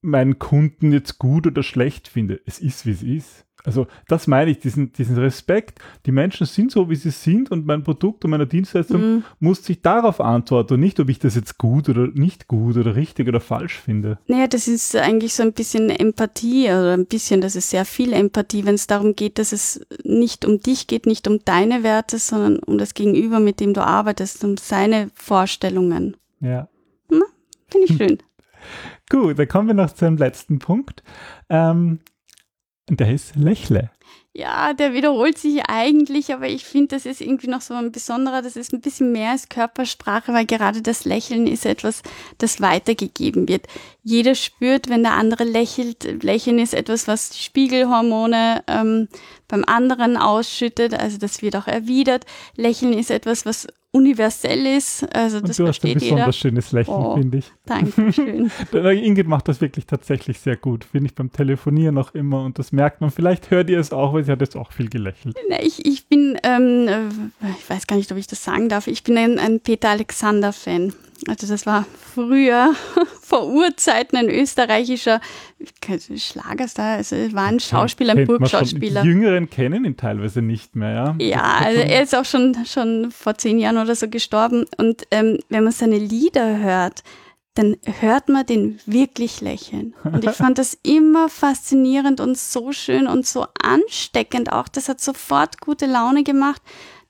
meinen 0.00 0.38
Kunden 0.38 0.92
jetzt 0.92 1.18
gut 1.18 1.46
oder 1.46 1.62
schlecht 1.62 2.08
finde. 2.08 2.40
Es 2.46 2.58
ist, 2.58 2.86
wie 2.86 2.90
es 2.90 3.02
ist. 3.02 3.46
Also 3.64 3.86
das 4.08 4.26
meine 4.26 4.50
ich, 4.50 4.58
diesen, 4.60 4.92
diesen 4.92 5.16
Respekt. 5.18 5.78
Die 6.06 6.12
Menschen 6.12 6.46
sind 6.46 6.72
so, 6.72 6.88
wie 6.88 6.96
sie 6.96 7.10
sind 7.10 7.50
und 7.50 7.66
mein 7.66 7.82
Produkt 7.82 8.24
und 8.24 8.30
meine 8.30 8.46
Dienstleistung 8.46 9.00
Mm. 9.00 9.24
muss 9.38 9.64
sich 9.64 9.82
darauf 9.82 10.20
antworten 10.20 10.74
und 10.74 10.80
nicht, 10.80 10.98
ob 11.00 11.08
ich 11.08 11.18
das 11.18 11.34
jetzt 11.34 11.58
gut 11.58 11.88
oder 11.88 12.08
nicht 12.08 12.48
gut 12.48 12.76
oder 12.76 12.96
richtig 12.96 13.28
oder 13.28 13.40
falsch 13.40 13.78
finde. 13.78 14.18
Naja, 14.26 14.46
das 14.46 14.68
ist 14.68 14.96
eigentlich 14.96 15.34
so 15.34 15.42
ein 15.42 15.52
bisschen 15.52 15.90
Empathie 15.90 16.64
oder 16.66 16.94
ein 16.94 17.06
bisschen, 17.06 17.40
das 17.40 17.56
ist 17.56 17.70
sehr 17.70 17.84
viel 17.84 18.12
Empathie, 18.12 18.64
wenn 18.64 18.74
es 18.74 18.86
darum 18.86 19.14
geht, 19.14 19.38
dass 19.38 19.52
es 19.52 19.84
nicht 20.04 20.44
um 20.44 20.60
dich 20.60 20.86
geht, 20.86 21.06
nicht 21.06 21.28
um 21.28 21.38
deine 21.44 21.82
Werte, 21.82 22.18
sondern 22.18 22.58
um 22.58 22.78
das 22.78 22.94
Gegenüber, 22.94 23.40
mit 23.40 23.60
dem 23.60 23.74
du 23.74 23.82
arbeitest, 23.84 24.44
um 24.44 24.56
seine 24.56 25.10
Vorstellungen. 25.14 26.16
Ja. 26.40 26.68
Finde 27.68 27.86
ich 27.86 27.96
schön. 27.96 28.18
Gut, 29.08 29.38
dann 29.38 29.48
kommen 29.48 29.68
wir 29.68 29.74
noch 29.74 29.92
zu 29.92 30.06
einem 30.06 30.16
letzten 30.16 30.58
Punkt. 30.58 31.02
Ähm, 31.48 32.00
der 32.96 33.14
ist 33.14 33.36
Lächle. 33.36 33.90
Ja, 34.32 34.74
der 34.74 34.94
wiederholt 34.94 35.38
sich 35.38 35.60
eigentlich, 35.68 36.32
aber 36.32 36.46
ich 36.46 36.64
finde, 36.64 36.94
das 36.94 37.04
ist 37.04 37.20
irgendwie 37.20 37.48
noch 37.48 37.62
so 37.62 37.74
ein 37.74 37.90
besonderer, 37.90 38.42
das 38.42 38.54
ist 38.54 38.72
ein 38.72 38.80
bisschen 38.80 39.10
mehr 39.10 39.30
als 39.30 39.48
Körpersprache, 39.48 40.32
weil 40.32 40.46
gerade 40.46 40.82
das 40.82 41.04
Lächeln 41.04 41.48
ist 41.48 41.66
etwas, 41.66 42.02
das 42.38 42.60
weitergegeben 42.60 43.48
wird. 43.48 43.66
Jeder 44.04 44.36
spürt, 44.36 44.88
wenn 44.88 45.02
der 45.02 45.14
andere 45.14 45.42
lächelt. 45.42 46.22
Lächeln 46.22 46.60
ist 46.60 46.74
etwas, 46.74 47.08
was 47.08 47.30
die 47.30 47.42
Spiegelhormone 47.42 48.62
ähm, 48.68 49.08
beim 49.48 49.64
anderen 49.64 50.16
ausschüttet, 50.16 50.94
also 50.94 51.18
das 51.18 51.42
wird 51.42 51.56
auch 51.56 51.66
erwidert. 51.66 52.24
Lächeln 52.54 52.92
ist 52.92 53.10
etwas, 53.10 53.44
was 53.44 53.66
universell 53.92 54.66
ist, 54.66 55.02
also 55.14 55.38
Und 55.38 55.48
das 55.48 55.56
du 55.56 55.66
hast 55.66 55.84
ein 55.84 55.94
besonders 55.94 56.18
jeder. 56.26 56.32
schönes 56.32 56.72
Lächeln, 56.72 56.96
Oh. 56.96 57.16
finde 57.16 57.38
ich. 57.38 57.52
Dankeschön. 57.66 58.50
Ingrid 58.72 59.26
macht 59.26 59.48
das 59.48 59.60
wirklich 59.60 59.86
tatsächlich 59.86 60.38
sehr 60.38 60.56
gut, 60.56 60.84
finde 60.84 61.06
ich 61.08 61.14
beim 61.14 61.32
Telefonieren 61.32 61.94
noch 61.96 62.14
immer. 62.14 62.44
Und 62.44 62.58
das 62.60 62.70
merkt 62.70 63.00
man. 63.00 63.10
Vielleicht 63.10 63.50
hört 63.50 63.68
ihr 63.68 63.80
es 63.80 63.92
auch, 63.92 64.12
weil 64.14 64.24
sie 64.24 64.30
hat 64.30 64.40
jetzt 64.40 64.56
auch 64.56 64.70
viel 64.72 64.88
gelächelt. 64.88 65.36
Na, 65.48 65.60
Ich, 65.60 65.84
ich 65.84 66.06
bin, 66.06 66.38
ähm, 66.44 66.86
äh, 66.88 67.50
ich 67.58 67.68
weiß 67.68 67.86
gar 67.88 67.96
nicht, 67.96 68.12
ob 68.12 68.18
ich 68.18 68.28
das 68.28 68.44
sagen 68.44 68.68
darf, 68.68 68.86
ich 68.86 69.02
bin 69.02 69.18
ein, 69.18 69.38
ein 69.40 69.58
Peter 69.60 69.88
Alexander-Fan. 69.90 70.92
Also 71.28 71.46
das 71.46 71.66
war 71.66 71.86
früher, 72.14 72.74
vor 73.20 73.48
Urzeiten, 73.48 74.16
ein 74.16 74.28
österreichischer 74.28 75.20
Schlagerstar, 76.16 76.96
also 76.96 77.16
war 77.32 77.46
ein 77.46 77.60
Schauspieler, 77.60 78.14
ein. 78.14 78.26
Burgschauspieler. 78.26 79.02
Die 79.02 79.08
Jüngeren 79.08 79.50
kennen 79.50 79.84
ihn 79.84 79.96
teilweise 79.96 80.42
nicht 80.42 80.76
mehr, 80.76 80.92
ja. 80.92 81.16
Ja, 81.18 81.60
also 81.64 81.80
er 81.80 82.02
ist 82.02 82.14
auch 82.14 82.24
schon, 82.24 82.56
schon 82.64 83.10
vor 83.10 83.36
zehn 83.36 83.58
Jahren 83.58 83.78
oder 83.78 83.94
so 83.94 84.08
gestorben. 84.08 84.64
Und 84.78 85.06
ähm, 85.10 85.38
wenn 85.48 85.64
man 85.64 85.72
seine 85.72 85.98
Lieder 85.98 86.58
hört, 86.58 87.02
dann 87.54 87.76
hört 88.00 88.28
man 88.28 88.46
den 88.46 88.80
wirklich 88.86 89.40
lächeln. 89.40 89.94
Und 90.04 90.24
ich 90.24 90.30
fand 90.36 90.58
das 90.58 90.78
immer 90.82 91.28
faszinierend 91.28 92.20
und 92.20 92.38
so 92.38 92.72
schön 92.72 93.06
und 93.06 93.26
so 93.26 93.46
ansteckend 93.60 94.52
auch. 94.52 94.68
Das 94.68 94.88
hat 94.88 95.00
sofort 95.00 95.60
gute 95.60 95.86
Laune 95.86 96.22
gemacht, 96.22 96.62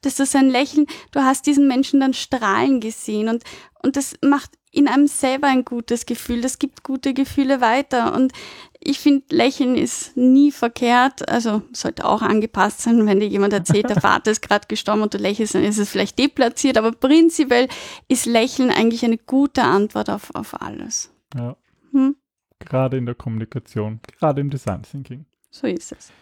dass 0.02 0.16
du 0.16 0.24
sein 0.24 0.48
Lächeln, 0.48 0.86
du 1.12 1.20
hast 1.20 1.46
diesen 1.46 1.68
Menschen 1.68 2.00
dann 2.00 2.14
strahlen 2.14 2.80
gesehen 2.80 3.28
und, 3.28 3.44
und 3.82 3.96
das 3.96 4.14
macht 4.22 4.52
in 4.72 4.86
einem 4.86 5.06
selber 5.06 5.48
ein 5.48 5.64
gutes 5.64 6.06
Gefühl. 6.06 6.42
Das 6.42 6.58
gibt 6.58 6.84
gute 6.84 7.12
Gefühle 7.12 7.60
weiter. 7.60 8.14
Und 8.14 8.32
ich 8.78 9.00
finde, 9.00 9.24
Lächeln 9.30 9.74
ist 9.74 10.16
nie 10.16 10.52
verkehrt. 10.52 11.28
Also 11.28 11.62
sollte 11.72 12.04
auch 12.04 12.22
angepasst 12.22 12.82
sein, 12.82 13.06
wenn 13.06 13.20
dir 13.20 13.26
jemand 13.26 13.52
erzählt, 13.52 13.88
der 13.88 14.00
Vater 14.00 14.30
ist 14.30 14.42
gerade 14.42 14.68
gestorben 14.68 15.02
und 15.02 15.14
du 15.14 15.18
lächelst, 15.18 15.54
dann 15.54 15.64
ist 15.64 15.78
es 15.78 15.90
vielleicht 15.90 16.18
deplatziert. 16.18 16.78
Aber 16.78 16.92
prinzipiell 16.92 17.68
ist 18.06 18.26
Lächeln 18.26 18.70
eigentlich 18.70 19.04
eine 19.04 19.18
gute 19.18 19.62
Antwort 19.62 20.08
auf, 20.10 20.34
auf 20.34 20.60
alles. 20.60 21.12
ja. 21.34 21.56
Hm? 21.92 22.14
Gerade 22.60 22.98
in 22.98 23.06
der 23.06 23.14
Kommunikation, 23.16 24.00
gerade 24.18 24.42
im 24.42 24.50
Design 24.50 24.82
Thinking. 24.82 25.24
So 25.50 25.66
ist 25.66 25.90
es. 25.92 26.12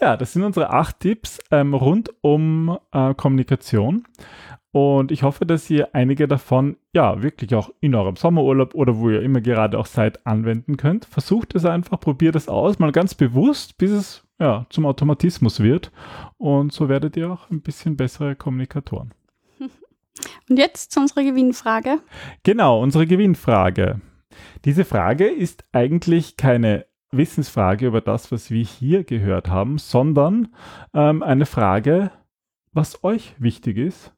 Ja, 0.00 0.16
das 0.16 0.32
sind 0.32 0.42
unsere 0.44 0.70
acht 0.70 1.00
Tipps 1.00 1.38
ähm, 1.50 1.74
rund 1.74 2.10
um 2.22 2.78
äh, 2.92 3.14
Kommunikation. 3.14 4.04
Und 4.72 5.10
ich 5.10 5.24
hoffe, 5.24 5.44
dass 5.44 5.68
ihr 5.68 5.94
einige 5.94 6.28
davon 6.28 6.76
ja 6.94 7.22
wirklich 7.22 7.54
auch 7.54 7.70
in 7.80 7.94
eurem 7.94 8.16
Sommerurlaub 8.16 8.74
oder 8.74 8.96
wo 8.98 9.10
ihr 9.10 9.20
immer 9.20 9.40
gerade 9.40 9.78
auch 9.78 9.86
seid, 9.86 10.24
anwenden 10.26 10.76
könnt. 10.76 11.04
Versucht 11.04 11.54
es 11.54 11.64
einfach, 11.64 11.98
probiert 11.98 12.36
es 12.36 12.48
aus, 12.48 12.78
mal 12.78 12.92
ganz 12.92 13.14
bewusst, 13.14 13.78
bis 13.78 13.90
es 13.90 14.24
ja, 14.38 14.66
zum 14.70 14.86
Automatismus 14.86 15.60
wird. 15.60 15.90
Und 16.38 16.72
so 16.72 16.88
werdet 16.88 17.16
ihr 17.16 17.32
auch 17.32 17.50
ein 17.50 17.60
bisschen 17.60 17.96
bessere 17.96 18.36
Kommunikatoren. 18.36 19.12
Und 20.48 20.56
jetzt 20.56 20.92
zu 20.92 21.00
unserer 21.00 21.24
Gewinnfrage. 21.24 21.98
Genau, 22.44 22.80
unsere 22.80 23.06
Gewinnfrage. 23.06 24.00
Diese 24.64 24.84
Frage 24.84 25.26
ist 25.26 25.64
eigentlich 25.72 26.36
keine 26.36 26.86
Wissensfrage 27.12 27.86
über 27.86 28.00
das, 28.00 28.30
was 28.30 28.50
wir 28.50 28.64
hier 28.64 29.04
gehört 29.04 29.48
haben, 29.48 29.78
sondern 29.78 30.48
ähm, 30.94 31.22
eine 31.22 31.46
Frage, 31.46 32.10
was 32.72 33.02
euch 33.02 33.34
wichtig 33.38 33.76
ist 33.76 34.12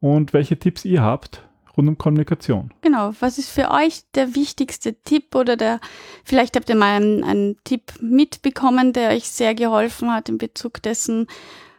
und 0.00 0.32
welche 0.32 0.58
Tipps 0.58 0.84
ihr 0.84 1.02
habt 1.02 1.42
rund 1.76 1.88
um 1.88 1.98
Kommunikation. 1.98 2.72
Genau, 2.82 3.12
was 3.20 3.38
ist 3.38 3.50
für 3.50 3.70
euch 3.70 4.02
der 4.14 4.34
wichtigste 4.34 4.94
Tipp 5.02 5.34
oder 5.34 5.56
der, 5.56 5.80
vielleicht 6.24 6.56
habt 6.56 6.68
ihr 6.68 6.76
mal 6.76 6.96
einen, 6.96 7.24
einen 7.24 7.56
Tipp 7.64 7.92
mitbekommen, 8.00 8.92
der 8.92 9.10
euch 9.10 9.28
sehr 9.28 9.54
geholfen 9.54 10.12
hat 10.12 10.28
in 10.28 10.38
Bezug 10.38 10.82
dessen, 10.82 11.26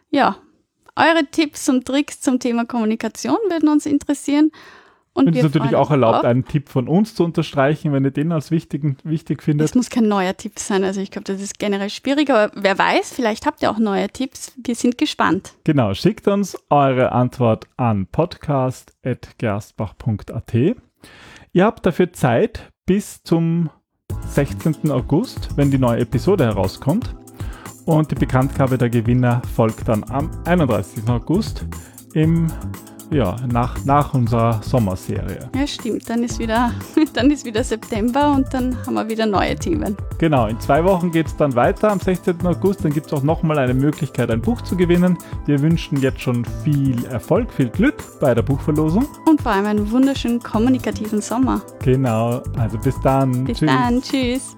ja, 0.09 0.37
eure 0.95 1.25
Tipps 1.29 1.67
und 1.69 1.85
Tricks 1.85 2.21
zum 2.21 2.39
Thema 2.39 2.65
Kommunikation 2.65 3.37
würden 3.49 3.69
uns 3.69 3.85
interessieren. 3.85 4.51
Und 5.15 5.27
Und 5.27 5.33
es 5.33 5.37
ist 5.45 5.53
natürlich 5.53 5.75
auch 5.75 5.91
erlaubt, 5.91 6.15
drauf. 6.17 6.25
einen 6.25 6.43
Tipp 6.43 6.67
von 6.67 6.89
uns 6.89 7.15
zu 7.15 7.23
unterstreichen, 7.23 7.93
wenn 7.93 8.03
ihr 8.03 8.11
den 8.11 8.33
als 8.33 8.51
wichtig, 8.51 8.97
wichtig 9.05 9.41
findet. 9.41 9.69
Es 9.69 9.73
muss 9.73 9.89
kein 9.89 10.09
neuer 10.09 10.35
Tipp 10.35 10.59
sein, 10.59 10.83
also 10.83 10.99
ich 10.99 11.09
glaube, 11.09 11.23
das 11.23 11.41
ist 11.41 11.57
generell 11.57 11.89
schwierig, 11.89 12.29
aber 12.29 12.51
wer 12.53 12.77
weiß, 12.77 13.13
vielleicht 13.13 13.45
habt 13.45 13.61
ihr 13.63 13.71
auch 13.71 13.77
neue 13.77 14.09
Tipps. 14.09 14.51
Wir 14.61 14.75
sind 14.75 14.97
gespannt. 14.97 15.53
Genau, 15.63 15.93
schickt 15.93 16.27
uns 16.27 16.57
eure 16.69 17.13
Antwort 17.13 17.65
an 17.77 18.07
podcast.gerstbach.at. 18.07 20.53
Ihr 21.53 21.63
habt 21.63 21.85
dafür 21.85 22.11
Zeit 22.11 22.73
bis 22.85 23.23
zum 23.23 23.69
16. 24.27 24.91
August, 24.91 25.55
wenn 25.55 25.71
die 25.71 25.77
neue 25.77 26.01
Episode 26.01 26.43
herauskommt. 26.43 27.15
Und 27.85 28.11
die 28.11 28.15
Bekanntgabe 28.15 28.77
der 28.77 28.89
Gewinner 28.89 29.41
folgt 29.55 29.87
dann 29.87 30.03
am 30.09 30.29
31. 30.45 31.07
August 31.07 31.65
im 32.13 32.51
ja, 33.11 33.35
nach, 33.51 33.83
nach 33.85 34.13
unserer 34.13 34.61
Sommerserie. 34.61 35.49
Ja, 35.55 35.67
stimmt. 35.67 36.09
Dann 36.09 36.23
ist, 36.23 36.39
wieder, 36.39 36.71
dann 37.13 37.31
ist 37.31 37.45
wieder 37.45 37.63
September 37.63 38.31
und 38.31 38.53
dann 38.53 38.75
haben 38.85 38.93
wir 38.93 39.07
wieder 39.07 39.25
neue 39.25 39.55
Themen. 39.55 39.95
Genau, 40.17 40.47
in 40.47 40.59
zwei 40.59 40.83
Wochen 40.83 41.11
geht 41.11 41.27
es 41.27 41.35
dann 41.35 41.55
weiter 41.55 41.91
am 41.91 41.99
16. 41.99 42.45
August. 42.45 42.83
Dann 42.83 42.93
gibt 42.93 43.07
es 43.07 43.13
auch 43.13 43.23
nochmal 43.23 43.59
eine 43.59 43.73
Möglichkeit, 43.73 44.31
ein 44.31 44.41
Buch 44.41 44.61
zu 44.61 44.75
gewinnen. 44.75 45.17
Wir 45.45 45.61
wünschen 45.61 46.01
jetzt 46.01 46.21
schon 46.21 46.45
viel 46.63 47.03
Erfolg, 47.05 47.51
viel 47.51 47.69
Glück 47.69 47.95
bei 48.19 48.33
der 48.33 48.41
Buchverlosung. 48.41 49.07
Und 49.25 49.41
vor 49.41 49.51
allem 49.51 49.65
einen 49.65 49.91
wunderschönen 49.91 50.41
kommunikativen 50.41 51.21
Sommer. 51.21 51.61
Genau, 51.83 52.41
also 52.57 52.77
bis 52.77 52.99
dann. 53.01 53.45
Bis 53.45 53.59
Tschüss. 53.59 53.69
dann, 53.69 54.01
tschüss. 54.01 54.55